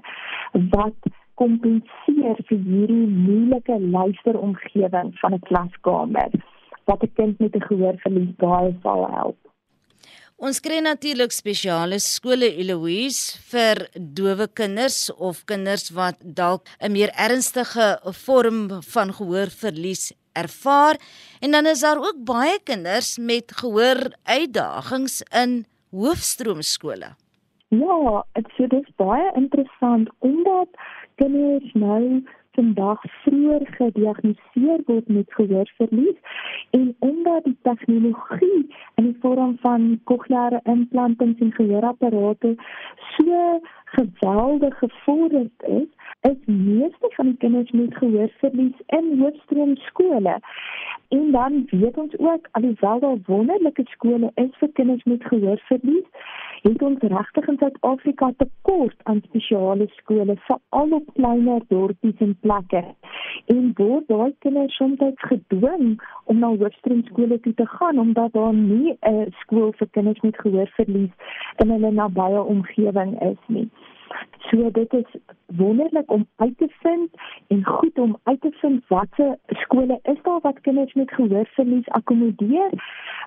wat 0.76 1.10
kompenseer 1.42 2.38
vir 2.50 2.62
hierdie 2.70 3.08
moeilike 3.14 3.80
luisteromgewing 3.98 5.12
van 5.22 5.34
'n 5.34 5.46
klaskamer 5.50 6.32
wat 6.86 7.04
'n 7.04 7.14
kind 7.20 7.40
met 7.40 7.56
'n 7.56 7.68
gehoorverlies 7.70 8.34
baie 8.38 8.72
sal 8.84 9.04
help. 9.18 9.38
Ons 10.38 10.60
kry 10.60 10.78
natuurlik 10.80 11.32
spesiale 11.32 11.98
skole 12.00 12.50
Eloise 12.62 13.40
vir 13.52 13.90
dowe 13.96 14.48
kinders 14.54 15.10
of 15.30 15.46
kinders 15.46 15.90
wat 15.90 16.18
dalk 16.22 16.62
'n 16.80 16.92
meer 16.92 17.12
ernstige 17.28 17.88
vorm 18.26 18.60
van 18.94 19.14
gehoorverlies 19.14 20.14
ervaar 20.44 20.96
en 21.40 21.52
dan 21.52 21.66
is 21.66 21.82
daar 21.82 21.98
ook 21.98 22.18
baie 22.26 22.60
kinders 22.64 23.18
met 23.18 23.52
gehoor 23.56 24.02
uitdagings 24.24 25.22
in 25.44 25.66
hoofstroomskole. 25.92 27.16
Ja, 27.68 28.26
dit 28.58 28.72
is 28.72 28.92
baie 28.96 29.32
interessant 29.36 30.10
omdat 30.20 30.68
kinders 31.16 31.74
nou 31.74 32.24
vandag 32.58 33.02
vroeër 33.24 33.64
gediagnoseer 33.78 34.82
word 34.86 35.08
met 35.08 35.34
gehoorverlies 35.40 36.20
en 36.78 36.96
omdat 37.00 37.44
die 37.44 37.58
tegnologie 37.62 38.62
in 38.96 39.04
die 39.10 39.18
vorm 39.22 39.58
van 39.62 40.00
kokleaire 40.04 40.62
implantings 40.64 41.44
en 41.46 41.54
gehoorapparate 41.60 42.56
so 43.18 43.60
geweldig 43.98 44.78
gevorderd 44.78 45.68
is, 45.82 45.90
is 46.22 46.40
meeste 46.46 47.12
van 47.16 47.26
die 47.26 47.38
kinders 47.38 47.72
met 47.72 47.98
gehoorverlies 47.98 48.82
in 48.86 49.20
hoofstroomskole. 49.20 50.40
En 51.08 51.32
dan 51.32 51.68
weet 51.70 51.98
ons 51.98 52.18
ook 52.18 52.48
alhoewel 52.52 53.00
daar 53.00 53.18
wonderlike 53.26 53.86
skole 53.86 54.32
is 54.36 54.58
vir 54.60 54.70
kinders 54.74 55.04
met 55.04 55.24
gehoorverlies, 55.24 56.10
het 56.72 56.82
ons 56.82 57.00
regtig 57.00 57.48
in 57.48 57.58
Suid-Afrika 57.60 58.32
tekort 58.38 58.96
aan 59.04 59.22
spesiale 59.26 59.88
skole 59.96 60.36
veral 60.48 60.96
op 61.00 61.10
kleiner 61.14 61.62
dorpies 61.68 62.24
en 62.26 62.34
plekke. 62.42 62.84
En 63.54 63.72
word 63.78 64.08
daai 64.08 64.34
kinders 64.44 64.76
soms 64.76 65.00
gedwing 65.30 66.02
om 66.26 66.40
na 66.40 66.50
hoofstroomskole 66.56 67.40
toe 67.40 67.54
te 67.54 67.68
gaan 67.76 68.00
omdat 68.00 68.34
daar 68.34 68.54
nie 68.54 68.98
'n 69.02 69.32
skool 69.40 69.72
vir 69.78 69.88
kinders 69.92 70.22
met 70.22 70.40
gehoorverlies 70.42 71.14
in 71.58 71.70
hulle 71.70 71.92
nabye 71.92 72.44
omgewing 72.44 73.22
is 73.22 73.42
nie. 73.48 73.70
So 74.50 74.72
dit 74.72 74.94
is 74.94 75.20
wonderlik 75.46 76.12
om 76.12 76.28
uit 76.36 76.58
te 76.58 76.68
vind 76.80 77.10
en 77.48 77.66
goed 77.66 77.98
om 78.00 78.18
uit 78.24 78.42
te 78.42 78.52
vind 78.52 78.88
watter 78.88 79.38
skole 79.48 80.00
is 80.04 80.18
daar 80.22 80.40
wat 80.42 80.62
kinders 80.62 80.94
met 80.94 81.12
gehoorverlies 81.12 81.88
akkommodeer, 81.88 82.72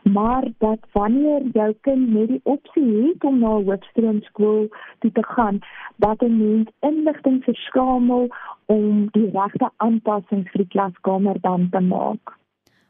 maar 0.02 0.48
dat 0.58 0.78
wanneer 0.92 1.42
jou 1.52 1.74
kind 1.80 2.08
net 2.08 2.28
die 2.28 2.40
opsie 2.42 2.86
het 3.06 3.24
om 3.24 3.38
na 3.38 3.56
'n 3.58 3.64
hoofstroomskool 3.64 4.68
toe 4.98 5.12
te 5.12 5.24
gaan, 5.24 5.58
dat 5.96 6.22
'n 6.22 6.36
mens 6.36 6.68
inligting 6.80 7.44
verskramel 7.44 8.28
om 8.66 9.08
die 9.10 9.30
regte 9.30 9.70
aanpassings 9.76 10.50
vir 10.50 10.62
die 10.62 10.72
klaskamer 10.74 11.40
dan 11.40 11.68
te 11.70 11.80
maak. 11.80 12.38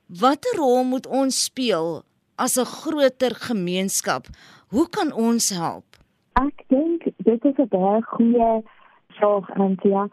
Watter 0.07 0.57
rol 0.57 0.85
moet 0.85 1.07
ons 1.07 1.45
speel 1.45 2.03
as 2.37 2.59
'n 2.59 2.65
groter 2.65 3.35
gemeenskap? 3.35 4.27
Hoe 4.69 4.89
kan 4.89 5.13
ons 5.13 5.49
help? 5.49 5.85
Ek 6.33 6.65
dink 6.69 7.10
dit 7.25 7.45
is 7.45 7.57
'n 7.57 7.69
baie 7.69 8.03
goeie 8.03 8.63
vraag 9.09 9.51
Antia. 9.59 10.09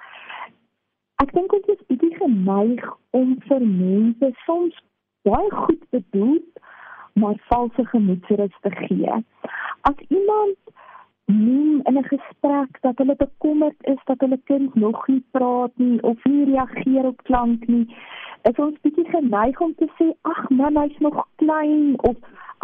Ek 1.23 1.31
dink 1.33 1.53
ons 1.53 1.65
is 1.73 1.87
baie 1.87 2.15
geneig 2.15 2.85
om 3.11 3.35
vir 3.47 3.61
mense 3.61 4.31
soms 4.45 4.75
baie 5.21 5.51
goed 5.51 5.83
bedoel 5.89 6.41
maar 7.13 7.37
valse 7.49 7.85
gemoedsrus 7.85 8.57
te 8.61 8.71
gee. 8.71 9.13
As 9.81 9.97
iemand 10.07 10.57
noem 11.25 11.79
in 11.83 11.97
'n 11.97 12.03
gesprek 12.03 12.81
dat 12.81 12.97
hulle 12.97 13.15
bekommerd 13.15 13.75
is 13.93 14.01
dat 14.05 14.19
hulle 14.19 14.39
kind 14.43 14.75
nog 14.75 15.07
nie 15.07 15.23
praat 15.31 15.71
nie 15.75 16.01
of 16.03 16.23
nie 16.23 16.45
reageer 16.45 17.05
op 17.05 17.23
klank 17.23 17.67
nie, 17.67 17.95
is 18.41 18.55
ons 18.55 18.81
bietjie 18.81 19.09
geneig 19.09 19.59
om 19.59 19.75
te 19.75 19.87
sê 19.97 20.11
ag 20.21 20.49
man 20.49 20.77
hy's 20.77 20.99
nog 20.99 21.27
klein 21.35 21.99
of 22.09 22.15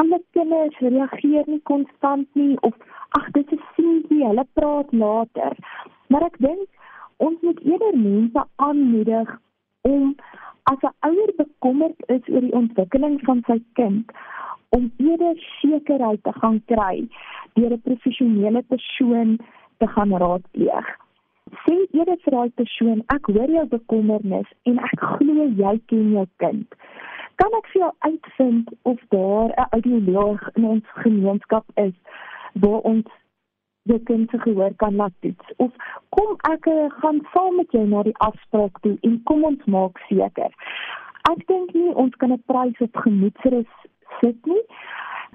alle 0.02 0.20
kinders 0.36 0.78
reageer 0.80 1.48
nie 1.48 1.62
konstant 1.70 2.28
nie 2.40 2.58
of 2.62 2.74
ag 3.20 3.30
dit 3.38 3.52
is 3.52 3.66
seentjie, 3.76 4.24
hulle 4.26 4.46
praat 4.58 4.92
later. 4.92 5.58
Maar 6.08 6.28
ek 6.30 6.38
dink 6.46 6.70
ons 7.24 7.42
moet 7.46 7.60
eerder 7.64 7.98
mense 7.98 8.46
aanmoedig 8.56 9.36
om 9.90 10.16
as 10.72 10.82
'n 10.82 10.96
ouer 11.10 11.32
bekommerd 11.38 12.00
is 12.16 12.30
oor 12.34 12.46
die 12.48 12.58
ontwikkeling 12.62 13.20
van 13.28 13.44
sy 13.48 13.60
kind 13.80 14.12
om 14.70 14.92
eerder 14.98 15.36
sekerheid 15.62 16.24
te 16.24 16.34
gaan 16.42 16.60
kry 16.66 17.08
deur 17.54 17.74
'n 17.74 17.86
professionele 17.88 18.62
persoon 18.74 19.38
te 19.78 19.88
gaan 19.88 20.18
raadpleeg. 20.24 20.88
Sê 21.64 21.76
eerder 21.92 22.18
vir 22.24 22.34
daai 22.34 22.52
persoon, 22.62 23.04
ek 23.16 23.26
hoor 23.26 23.52
jou 23.52 23.66
bekommernis 23.68 24.50
en 24.64 24.80
ek 24.80 25.00
glo 25.00 25.48
jy 25.62 25.76
ken 25.86 26.12
jou 26.12 26.28
kind. 26.38 26.68
Kan 27.36 27.54
ek 27.58 27.68
vir 27.72 27.82
jou 27.82 27.92
uitvind 28.00 28.70
of 28.82 29.00
daar 29.10 29.50
'n 29.50 29.68
audioloog 29.70 30.50
in 30.56 30.66
ons 30.66 30.86
gemeenskap 31.06 31.66
is 31.76 31.94
waar 32.54 32.82
ons 32.94 33.06
jou 33.84 34.00
kind 34.00 34.30
se 34.30 34.38
gehoor 34.38 34.74
kan 34.76 34.96
laat 34.96 35.14
toets 35.20 35.56
of 35.58 35.72
kom 36.10 36.36
ek 36.52 36.66
uh, 36.66 36.90
gaan 37.02 37.20
saam 37.34 37.56
met 37.56 37.72
jou 37.72 37.88
na 37.88 38.04
die 38.04 38.18
afspraak 38.18 38.80
toe 38.80 38.98
en 39.02 39.24
kom 39.24 39.44
ons 39.44 39.64
maak 39.66 39.98
seker. 40.08 40.52
Ek 41.32 41.48
dink 41.48 41.74
nie 41.74 41.92
ons 41.96 42.16
kan 42.16 42.32
'n 42.32 42.44
prys 42.46 42.80
op 42.80 42.96
gemoedsrus 42.96 43.72
sit 44.22 44.46
nie. 44.46 44.66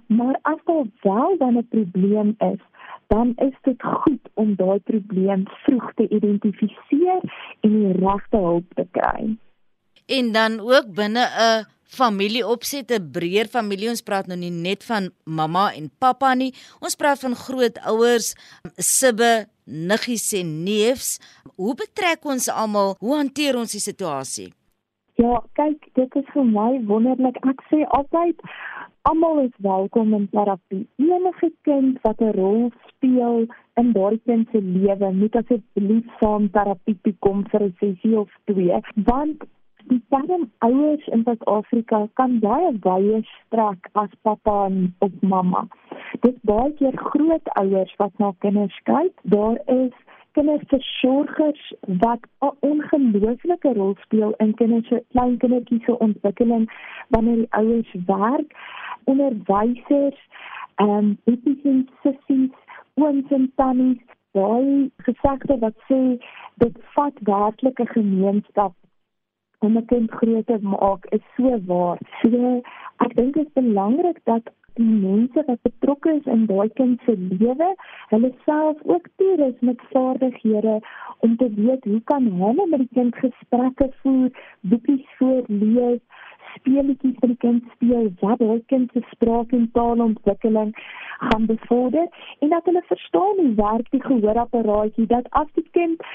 Maar 0.09 0.39
as 0.43 0.61
daar 0.65 0.87
wel 1.03 1.37
dan 1.39 1.57
'n 1.57 1.69
probleem 1.69 2.35
is, 2.39 2.61
dan 3.07 3.33
is 3.37 3.57
dit 3.63 3.83
goed 3.83 4.25
om 4.35 4.55
daai 4.55 4.79
probleem 4.79 5.43
vroeg 5.65 5.93
te 5.95 6.09
identifiseer 6.09 7.21
en 7.61 7.71
die 7.81 7.93
regte 7.93 8.37
hulp 8.37 8.75
te 8.75 8.87
kry. 8.91 9.37
En 10.07 10.33
dan 10.33 10.61
ook 10.61 10.87
binne 10.95 11.25
'n 11.25 11.67
familie 11.89 12.47
opset 12.47 12.91
'n 12.93 13.11
breër 13.13 13.49
familie. 13.49 13.89
Ons 13.89 14.03
praat 14.03 14.27
nou 14.27 14.37
nie 14.37 14.51
net 14.51 14.85
van 14.85 15.11
mamma 15.25 15.73
en 15.75 15.91
pappa 15.99 16.35
nie. 16.35 16.53
Ons 16.81 16.95
praat 16.95 17.19
van 17.21 17.35
grootouers, 17.35 18.35
sibbe, 18.77 19.47
niggies 19.65 20.33
en 20.33 20.65
neefs. 20.65 21.19
Hoe 21.57 21.75
betrek 21.75 22.25
ons 22.25 22.49
almal? 22.49 22.97
Hoe 23.01 23.17
hanteer 23.17 23.57
ons 23.57 23.73
die 23.73 23.81
situasie? 23.81 24.53
Ja, 25.15 25.43
kyk, 25.53 25.89
dit 25.95 26.15
is 26.15 26.29
vir 26.33 26.45
my 26.45 26.81
wonderlik. 26.87 27.37
Ek 27.43 27.63
sê 27.71 27.83
altyd 27.99 28.39
almal 29.03 29.41
is 29.47 29.57
welkom 29.65 30.15
in 30.15 30.29
terapie. 30.31 30.87
Enige 31.03 31.51
kind 31.63 31.99
wat 32.03 32.21
'n 32.21 32.37
rol 32.37 32.71
speel 32.89 33.47
in 33.81 33.93
daardie 33.93 34.23
kind 34.27 34.49
se 34.53 34.61
lewe, 34.61 35.13
moet 35.13 35.37
asseblief 35.41 36.07
saam 36.21 36.51
terapie 36.51 36.97
toe 37.03 37.15
kom 37.27 37.45
vir 37.51 37.63
'n 37.63 37.75
sessie 37.81 38.19
of 38.19 38.29
twee, 38.45 38.81
want 39.11 39.43
die 39.89 40.03
term 40.09 40.51
ouers 40.59 41.07
in 41.07 41.23
Suid-Afrika 41.25 42.01
kan 42.21 42.39
baie 42.45 42.73
baie 42.85 43.21
strek 43.29 43.89
as 44.03 44.13
pappa 44.23 44.57
en 44.67 44.95
of 45.05 45.13
mamma. 45.21 45.65
Dit 46.25 46.37
baie 46.51 46.73
keer 46.81 46.97
grootouers 47.11 47.95
wat 48.03 48.23
na 48.23 48.33
kinders 48.45 48.77
kyk. 48.91 49.15
Daar 49.35 49.59
is 49.75 49.95
kinderversorgers 50.39 51.73
wat 52.05 52.27
'n 52.49 52.53
ongelooflike 52.71 53.73
rol 53.79 53.95
speel 54.05 54.35
in 54.45 54.55
kinders 54.55 54.89
se 54.89 55.03
klein 55.13 55.37
kindertjies 55.37 55.85
se 55.85 55.99
ontwikkeling 55.99 56.69
wanneer 57.09 57.37
die 57.37 57.53
ouers 57.61 57.95
werk. 58.07 58.53
Onderwysers, 59.05 60.21
ehm 60.75 60.91
um, 60.91 61.19
etiese 61.25 61.85
sissies, 62.03 62.51
ooms 62.95 63.31
en 63.31 63.53
tannies, 63.57 64.03
baie 64.33 64.91
gesegde 64.97 65.59
wat 65.59 65.77
sê 65.89 66.03
dit 66.55 66.77
vat 66.95 67.17
werklike 67.23 67.87
gemeenskap 67.87 68.75
om 69.59 69.77
'n 69.77 69.85
kind 69.87 70.11
groot 70.11 70.47
te 70.47 70.59
maak 70.61 71.07
is 71.07 71.25
so 71.37 71.59
waar. 71.67 71.99
So 72.21 72.63
ek 73.05 73.15
dink 73.17 73.35
dit 73.35 73.47
is 73.47 73.53
belangrik 73.53 74.19
dat 74.25 74.51
die 74.79 74.87
mense 74.87 75.43
wat 75.47 75.63
betrokke 75.67 76.13
is 76.19 76.27
in 76.35 76.47
daai 76.47 76.69
kind 76.81 77.01
se 77.07 77.15
lewe, 77.19 77.71
hulle 78.13 78.31
self 78.45 78.83
ook 78.95 79.09
toerus 79.17 79.59
met 79.61 79.81
vaardighede 79.93 80.79
om 81.27 81.37
te 81.37 81.49
weet 81.55 81.85
hoe 81.85 82.03
kan 82.11 82.31
hulle 82.43 82.67
met 82.67 82.85
die 82.85 82.95
kind 83.01 83.19
gesprekke 83.25 83.91
voer, 84.03 84.31
boekies 84.61 85.07
voorlees, 85.19 86.03
speletjies 86.59 87.19
vir 87.21 87.35
die 87.35 87.43
kind 87.45 87.75
speel 87.75 88.09
wat 88.21 88.39
daai 88.45 88.63
kind 88.73 88.93
se 88.93 89.03
spraak 89.11 89.53
en 89.59 89.71
taalontwikkeling 89.73 90.73
gaan 91.19 91.47
bevorder 91.47 92.07
en 92.39 92.49
dat 92.49 92.65
hulle 92.65 92.83
verstaan 92.87 93.37
hoe 93.43 93.55
werk 93.55 93.91
die 93.91 94.03
gehoorapparaatjie 94.03 95.07
dat 95.07 95.27
as 95.31 95.51
die 95.55 95.67
kind 95.71 96.07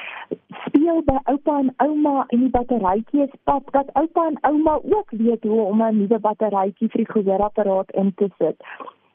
speel 0.66 1.02
by 1.10 1.18
oupa 1.34 1.60
en 1.60 1.74
ouma 1.86 2.24
en 2.28 2.46
die 2.46 2.54
batterytjie 2.56 3.24
is 3.28 3.38
pap 3.50 3.72
dat 3.78 3.92
oupa 4.00 4.28
en 4.32 4.40
ouma 4.52 4.80
ook 4.96 5.12
weet 5.26 5.44
hoe 5.44 5.62
om 5.62 5.84
'n 5.84 5.98
nuwe 5.98 6.20
batterytjie 6.20 6.90
vir 6.90 7.04
die 7.04 7.12
gehoorapparaat 7.14 7.92
in 7.92 8.14
te 8.16 8.30
sit. 8.38 8.68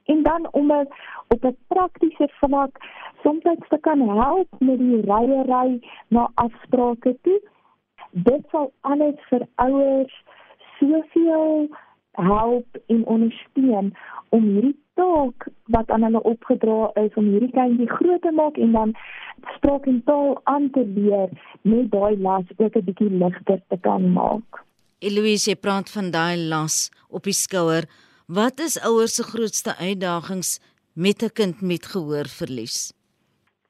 En 0.05 0.23
dan 0.23 0.49
om 0.51 0.71
het, 0.71 0.89
op 1.29 1.45
'n 1.45 1.57
praktiese 1.67 2.29
vlak 2.41 2.77
soms 3.23 3.43
te 3.69 3.79
kan 3.81 4.09
help 4.09 4.49
met 4.59 4.79
die 4.79 5.01
ryery 5.01 5.81
na 6.09 6.31
afsprake 6.35 7.17
toe. 7.23 7.41
Dit 8.11 8.43
sal 8.51 8.73
alles 8.81 9.21
vir 9.29 9.47
ouers 9.55 10.25
soveel 10.79 11.69
help 12.19 12.67
en 12.87 13.07
ondersteun 13.07 13.93
om 14.29 14.45
hierdie 14.45 14.77
taak 14.99 15.49
wat 15.75 15.91
aan 15.95 16.03
hulle 16.03 16.23
opgedra 16.23 16.91
is 17.05 17.15
om 17.15 17.31
hierdie 17.33 17.53
kindjie 17.55 17.91
groot 17.91 18.23
te 18.23 18.33
maak 18.35 18.59
en 18.59 18.73
dan 18.73 18.95
spraak 19.57 19.87
en 19.87 20.01
taal 20.05 20.41
aan 20.45 20.71
te 20.75 20.85
leer 20.97 21.31
met 21.63 21.91
daai 21.91 22.17
las 22.19 22.47
ook 22.57 22.77
'n 22.77 22.85
bietjie 22.85 23.11
ligter 23.11 23.61
te 23.69 23.79
kan 23.81 24.13
maak. 24.13 24.65
Eloise, 24.99 25.51
jy 25.51 25.57
praat 25.57 25.91
van 25.91 26.11
daai 26.11 26.37
las 26.37 26.91
op 27.09 27.23
die 27.23 27.33
skouer. 27.33 27.85
Wat 28.27 28.61
is 28.61 28.81
ouers 28.81 29.15
se 29.15 29.23
grootste 29.23 29.77
uitdagings 29.77 30.61
met 30.95 31.23
'n 31.23 31.33
kind 31.33 31.61
met 31.61 31.87
gehoorverlies? 31.87 32.98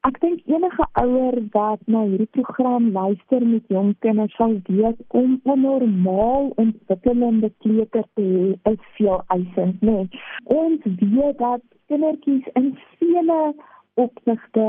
Ek 0.07 0.15
dink 0.23 0.45
enige 0.47 0.85
ouer 1.01 1.35
wat 1.51 1.81
na 1.93 2.01
hierdie 2.07 2.29
program 2.35 2.85
luister 2.95 3.43
met 3.43 3.73
jong 3.73 3.89
kinders 4.05 4.35
sal 4.39 4.53
weet 4.67 5.01
om 5.21 5.33
'n 5.43 5.61
normaal 5.61 6.47
ontwikkelende 6.63 7.49
kleuter 7.63 8.05
te 8.13 8.23
hê 8.35 8.71
is 8.71 8.85
veel 8.95 9.19
eisend, 9.35 9.81
nee. 9.81 10.07
Ons 10.43 10.87
weet 11.01 11.37
dat 11.37 11.61
kindertjies 11.91 12.47
in 12.61 12.77
vele 12.95 13.41
opsigte 14.05 14.67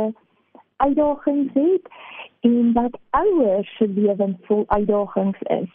uitdagings 0.76 1.52
het 1.54 1.86
en 2.40 2.72
dat 2.72 2.98
ouers 3.10 3.76
se 3.76 3.88
lewens 3.88 4.38
vol 4.48 4.64
uitdagings 4.66 5.42
is. 5.60 5.70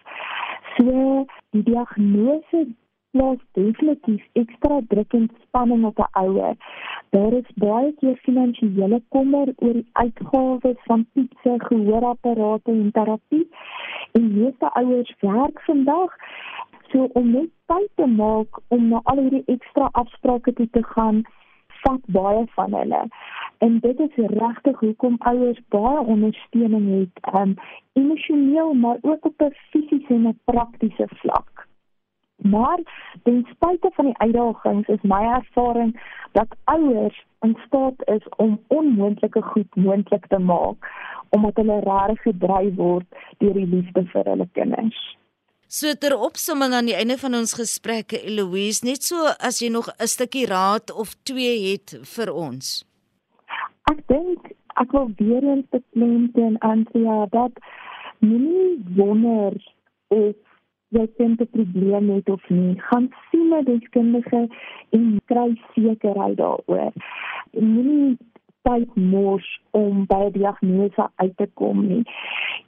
So 0.76 1.26
die 1.50 1.64
diagnose 1.64 2.68
plaas 3.16 3.42
definitief 3.58 4.24
ekstra 4.42 4.82
druk 4.92 5.14
en 5.20 5.30
spanning 5.44 5.86
op 5.90 6.00
'n 6.04 6.12
ouer. 6.24 6.56
Daar 7.16 7.34
is 7.34 7.50
baie 7.56 7.92
keer 8.00 8.18
finansiële 8.28 9.02
kommer 9.16 9.48
oor 9.56 9.74
die 9.74 9.90
uitgawes 9.92 10.80
van 10.88 11.06
toetse, 11.14 11.54
gehoorapparate 11.68 12.72
en 12.72 12.92
terapie. 12.92 13.48
En 14.12 14.34
meeste 14.40 14.74
ouers 14.74 15.16
werk 15.20 15.62
vandag 15.62 16.12
so 16.92 17.08
om 17.14 17.32
net 17.32 17.50
tyd 17.66 17.90
te 17.96 18.06
maak 18.06 18.60
om 18.68 18.88
na 18.88 19.00
al 19.04 19.18
hierdie 19.18 19.44
ekstra 19.46 19.90
afsprake 19.92 20.54
toe 20.54 20.70
te 20.72 20.84
gaan 20.84 21.24
vat 21.84 22.02
baie 22.18 22.46
van 22.58 22.74
hulle. 22.74 23.02
En 23.58 23.80
dit 23.80 24.00
is 24.00 24.16
regtig 24.16 24.80
hoekom 24.80 25.16
ouers 25.20 25.62
baie 25.70 26.00
ondersteuning 26.16 26.88
het, 27.00 27.36
um 27.42 27.56
emosioneel 27.94 28.74
maar 28.74 28.98
ook 29.02 29.26
op 29.26 29.42
'n 29.42 29.56
fisiese 29.72 30.14
en 30.14 30.28
'n 30.28 30.40
praktiese 30.44 31.08
vlak. 31.22 31.68
Maar 32.36 32.80
ten 33.24 33.48
spyte 33.50 33.90
van 33.94 34.06
die 34.06 34.18
uitdagings 34.18 34.88
is 34.88 35.02
my 35.02 35.22
ervaring 35.24 36.02
dat 36.32 36.56
ouers 36.64 37.26
in 37.42 37.58
staat 37.68 38.08
is 38.08 38.28
om 38.36 38.60
onmoontlike 38.68 39.42
goed 39.42 39.76
moontlik 39.76 40.28
te 40.28 40.40
maak 40.40 40.90
omdat 41.30 41.56
hulle 41.56 41.80
regtig 41.80 42.22
gedryf 42.22 42.76
word 42.76 43.06
deur 43.38 43.54
die 43.54 43.68
liefde 43.68 44.04
vir 44.12 44.28
hulle 44.32 44.48
kinders. 44.52 45.00
So 45.68 45.94
ter 46.00 46.14
opsomming 46.18 46.74
aan 46.74 46.88
die 46.88 46.96
einde 46.96 47.18
van 47.18 47.34
ons 47.36 47.56
gesprekke 47.58 48.22
Eloise, 48.22 48.86
net 48.86 49.04
so 49.04 49.32
as 49.50 49.60
jy 49.60 49.70
nog 49.74 49.90
'n 50.00 50.08
stukkie 50.08 50.46
raad 50.46 50.94
of 50.94 51.16
twee 51.24 51.72
het 51.72 51.98
vir 52.16 52.34
ons. 52.34 52.86
Ek 53.92 54.00
dink 54.08 54.54
ek 54.82 54.92
wil 54.92 55.10
weer 55.18 55.44
eens 55.44 55.68
beklemtoon 55.70 56.58
Antia 56.58 57.26
dat 57.32 57.52
nie 58.20 58.84
wonder 58.96 59.54
of 60.08 60.36
jy 60.90 61.08
kind 61.18 61.42
'n 61.42 61.50
probleem 61.52 62.10
het 62.10 62.30
of 62.30 62.50
nie, 62.50 62.80
gaan 62.80 63.10
sien 63.32 63.54
'n 63.54 63.64
deskundige 63.64 64.48
en 64.90 65.22
kry 65.26 65.50
sekerheid 65.74 66.38
daaroor. 66.38 66.92
Moenie 67.52 68.18
tyd 68.62 68.96
mors 68.96 69.48
om 69.72 70.06
by 70.06 70.22
'n 70.26 70.32
diagnose 70.32 71.10
uit 71.16 71.38
te 71.38 71.48
kom 71.54 71.88
nie. 71.88 72.04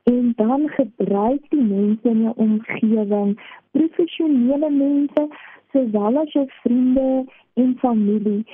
En 0.03 0.33
dan 0.35 0.69
gebruik 0.69 1.49
die 1.49 1.61
mense 1.61 2.09
in 2.09 2.21
jou 2.21 2.33
omgewing, 2.35 3.39
professionele 3.71 4.69
mense, 4.69 5.27
sowel 5.71 6.17
as 6.17 6.31
jou 6.31 6.45
vriende 6.61 7.25
en 7.53 7.77
familie 7.79 8.45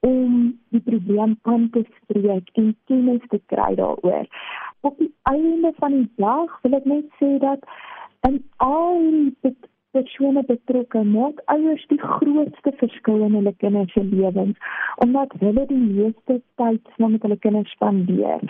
om 0.00 0.58
die 0.68 0.80
probleem 0.80 1.38
aan 1.42 1.70
te 1.70 1.84
spreek 1.96 2.48
en 2.52 2.76
kennis 2.84 3.24
te 3.28 3.40
kry 3.46 3.74
daaroor. 3.74 4.26
Op 4.80 4.98
die 4.98 5.12
einde 5.22 5.72
van 5.76 5.90
die 5.90 6.10
dag 6.16 6.60
wil 6.62 6.76
ek 6.78 6.84
net 6.84 7.04
sê 7.20 7.38
dat 7.38 7.64
En 8.20 8.36
al 8.56 8.98
die 9.40 9.56
persone 9.90 10.42
betrokke 10.46 11.02
maak 11.04 11.40
ouers 11.54 11.86
die 11.92 12.00
grootste 12.00 12.72
verskil 12.82 13.24
in 13.26 13.36
hulle 13.38 13.52
kinders 13.62 13.92
se 13.96 14.04
lewens 14.04 14.58
omdat 15.04 15.32
hulle 15.42 15.64
die 15.70 15.80
meeste 15.80 16.36
tyd 16.62 16.92
saam 16.96 17.16
met 17.16 17.26
hulle 17.26 17.38
kinders 17.46 17.72
spandeer. 17.76 18.44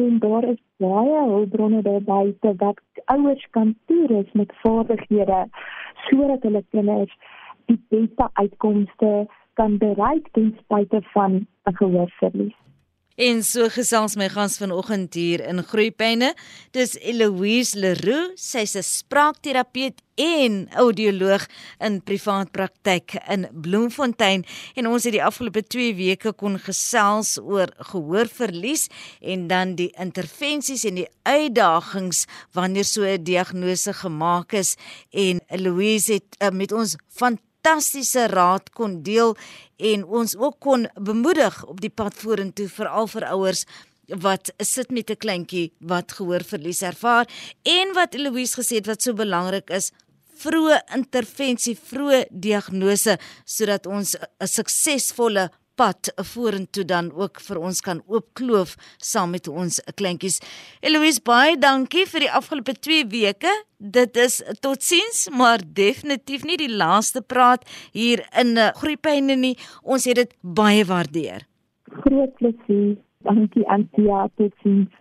En 0.00 0.18
daar 0.24 0.48
is 0.52 0.60
baie 0.82 1.22
hulpbronne 1.30 1.82
daar 1.86 2.02
buite 2.10 2.54
wat 2.64 2.82
ouers 3.14 3.46
kan 3.58 3.74
toerus 3.86 4.32
met 4.32 4.58
vaardighede 4.64 5.40
sodat 6.08 6.42
hulle 6.48 6.64
kinders 6.70 7.16
die 7.70 7.80
beste 7.94 8.30
uitkomste 8.32 9.12
kan 9.60 9.78
bereik 9.78 10.28
ten 10.32 10.54
spyte 10.62 11.02
van 11.14 11.46
'n 11.70 11.76
gehoorverlies. 11.82 12.65
En 13.16 13.38
so 13.40 13.70
gesels 13.72 14.12
my 14.20 14.26
gans 14.28 14.58
vanoggend 14.60 15.14
hier 15.16 15.40
in 15.48 15.62
Groepyne. 15.64 16.34
Dis 16.76 16.98
Eloise 17.00 17.78
Leroux, 17.80 18.34
sy's 18.36 18.76
'n 18.76 18.82
spraakterapeut 18.84 20.02
en 20.16 20.68
audioloog 20.72 21.46
in 21.78 22.02
privaat 22.02 22.50
praktyk 22.52 23.16
in 23.28 23.46
Bloemfontein 23.52 24.44
en 24.74 24.88
ons 24.88 25.04
het 25.04 25.12
die 25.12 25.24
afgelope 25.24 25.62
2 25.62 25.94
weke 25.94 26.32
kon 26.32 26.58
gesels 26.58 27.36
oor 27.38 27.72
gehoorverlies 27.92 28.86
en 29.20 29.46
dan 29.48 29.74
die 29.76 29.90
intervensies 30.00 30.84
en 30.84 31.02
die 31.02 31.08
uitdagings 31.22 32.24
wanneer 32.52 32.84
so 32.84 33.04
'n 33.04 33.24
diagnose 33.24 33.92
gemaak 33.92 34.52
is 34.52 34.76
en 35.10 35.40
Eloise 35.48 36.12
het 36.12 36.36
uh, 36.40 36.50
met 36.50 36.72
ons 36.72 36.96
van 37.16 37.38
fantastiese 37.66 38.28
raad 38.30 38.68
kon 38.78 39.00
deel 39.02 39.34
en 39.76 40.04
ons 40.04 40.36
ook 40.38 40.56
kon 40.62 40.86
bemoedig 40.94 41.56
op 41.66 41.80
die 41.82 41.90
pad 41.90 42.14
vorentoe 42.14 42.68
veral 42.70 43.08
vir 43.10 43.26
ouers 43.34 43.64
wat 44.22 44.52
sit 44.62 44.90
met 44.94 45.10
'n 45.10 45.18
kleintjie 45.18 45.72
wat 45.80 46.12
gehoorverlies 46.12 46.82
ervaar 46.82 47.26
en 47.64 47.92
wat 47.94 48.14
Eloise 48.14 48.54
gesê 48.60 48.78
het 48.78 48.86
wat 48.86 49.02
so 49.02 49.12
belangrik 49.14 49.70
is 49.70 49.90
vroeë 50.42 50.78
intervensie, 50.94 51.74
vroeë 51.74 52.26
diagnose 52.30 53.18
sodat 53.44 53.86
ons 53.86 54.14
'n 54.14 54.46
suksesvolle 54.46 55.50
pad 55.76 56.10
vorentoe 56.32 56.84
dan 56.88 57.10
ook 57.12 57.40
vir 57.44 57.60
ons 57.60 57.80
kan 57.84 58.00
oopkloof 58.08 58.74
saam 59.02 59.34
met 59.36 59.48
ons 59.48 59.78
kleintjies. 60.00 60.40
Eloise, 60.80 61.22
baie 61.24 61.56
dankie 61.60 62.06
vir 62.08 62.26
die 62.26 62.32
afgelope 62.32 62.76
2 62.88 63.06
weke. 63.12 63.52
Dit 63.78 64.16
is 64.16 64.40
totsiens, 64.64 65.26
maar 65.30 65.60
definitief 65.60 66.46
nie 66.48 66.56
die 66.60 66.72
laaste 66.72 67.20
praat 67.22 67.66
hier 67.92 68.24
in 68.40 68.56
eh, 68.56 68.72
Groepyne 68.80 69.36
nie. 69.36 69.56
Ons 69.82 70.08
het 70.08 70.16
dit 70.22 70.32
baie 70.40 70.84
waardeer. 70.88 71.44
Groot 72.02 72.32
plesier. 72.40 72.96
Dankie 73.26 73.66
Antia, 73.68 74.28
totsiens. 74.38 74.92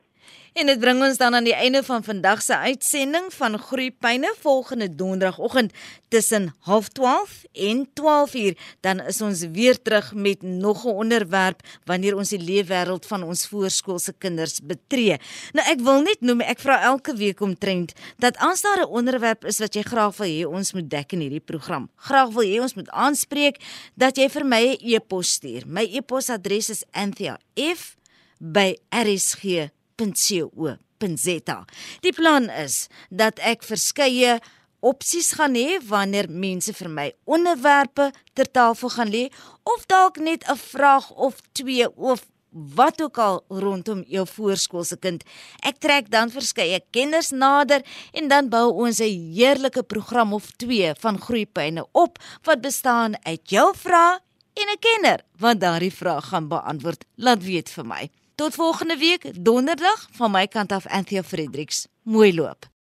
En 0.55 0.69
dit 0.69 0.79
bring 0.79 1.01
ons 1.03 1.17
dan 1.19 1.35
aan 1.35 1.43
die 1.43 1.53
einde 1.53 1.81
van 1.83 2.03
vandag 2.03 2.41
se 2.41 2.55
uitsending 2.55 3.25
van 3.35 3.57
Groepyne 3.59 4.33
volgende 4.39 4.95
donderdagoggend 4.95 5.73
tussen 6.07 6.55
12:30 6.63 7.43
en 7.51 7.89
12:00 7.93 8.55
dan 8.79 9.01
is 9.01 9.21
ons 9.21 9.45
weer 9.51 9.81
terug 9.81 10.13
met 10.13 10.41
nog 10.41 10.85
'n 10.85 10.87
onderwerp 10.87 11.59
wanneer 11.83 12.15
ons 12.15 12.29
die 12.29 12.39
leefwêreld 12.39 13.05
van 13.05 13.23
ons 13.23 13.47
voorskoolse 13.47 14.13
kinders 14.17 14.59
betree. 14.63 15.17
Nou 15.51 15.67
ek 15.67 15.79
wil 15.79 16.01
net 16.01 16.17
noem 16.19 16.41
ek 16.41 16.59
vra 16.59 16.81
elke 16.81 17.15
week 17.15 17.39
omtrent 17.39 17.93
dat 18.17 18.37
as 18.37 18.61
daar 18.61 18.79
'n 18.79 18.89
onderwerp 18.89 19.45
is 19.45 19.59
wat 19.59 19.73
jy 19.73 19.81
graag 19.81 20.17
wil 20.17 20.27
hê 20.27 20.47
ons 20.47 20.73
moet 20.73 20.89
dek 20.89 21.11
in 21.11 21.19
hierdie 21.19 21.45
program. 21.45 21.89
Graag 21.95 22.29
wil 22.29 22.43
hê 22.43 22.61
ons 22.61 22.73
moet 22.73 22.89
aanspreek 22.89 23.63
dat 23.95 24.17
jy 24.17 24.29
vir 24.29 24.45
my 24.45 24.61
'n 24.61 24.77
e 24.81 24.95
e-pos 24.95 25.31
stuur. 25.31 25.63
My 25.67 25.89
e-posadres 25.91 26.69
is 26.69 26.83
anthia@rsg 26.91 29.74
www.co.za. 29.97 31.65
Die 32.01 32.13
plan 32.13 32.49
is 32.49 32.87
dat 33.09 33.39
ek 33.39 33.63
verskeie 33.63 34.39
opsies 34.85 35.33
gaan 35.37 35.55
hê 35.57 35.79
wanneer 35.87 36.29
mense 36.29 36.73
vir 36.75 36.89
my 36.91 37.09
onderwerpe 37.25 38.11
ter 38.37 38.49
tafel 38.51 38.91
gaan 38.93 39.11
lê 39.11 39.25
of 39.63 39.85
dalk 39.87 40.17
net 40.17 40.43
'n 40.47 40.57
vraag 40.57 41.11
of 41.11 41.41
twee 41.53 41.89
of 41.95 42.25
wat 42.51 43.01
ook 43.01 43.17
al 43.17 43.43
rondom 43.49 44.03
jou 44.07 44.25
voorskoolse 44.27 44.97
kind. 44.97 45.23
Ek 45.59 45.79
trek 45.79 46.09
dan 46.09 46.29
verskeie 46.29 46.79
kenners 46.91 47.31
nader 47.31 47.83
en 48.13 48.27
dan 48.27 48.49
bou 48.49 48.71
ons 48.71 48.99
'n 48.99 49.33
heerlike 49.33 49.83
program 49.83 50.33
of 50.33 50.51
twee 50.55 50.93
van 50.99 51.19
groeipyne 51.19 51.85
op 51.91 52.17
wat 52.43 52.61
bestaan 52.61 53.15
uit 53.25 53.49
jou 53.49 53.73
vrae 53.75 54.19
en 54.53 54.67
'n 54.71 54.79
kenner 54.79 55.19
wat 55.39 55.59
daardie 55.59 55.93
vraag 55.93 56.25
gaan 56.25 56.47
beantwoord. 56.47 57.05
Laat 57.15 57.43
weet 57.43 57.69
vir 57.69 57.85
my. 57.85 58.09
Tot 58.35 58.55
volgende 58.55 58.97
week 58.97 59.43
donderdag 59.45 60.07
van 60.11 60.31
my 60.31 60.47
kant 60.47 60.71
af 60.71 60.87
Anthea 60.87 61.23
Fredericks. 61.23 61.87
Mooi 62.03 62.33
loop. 62.33 62.74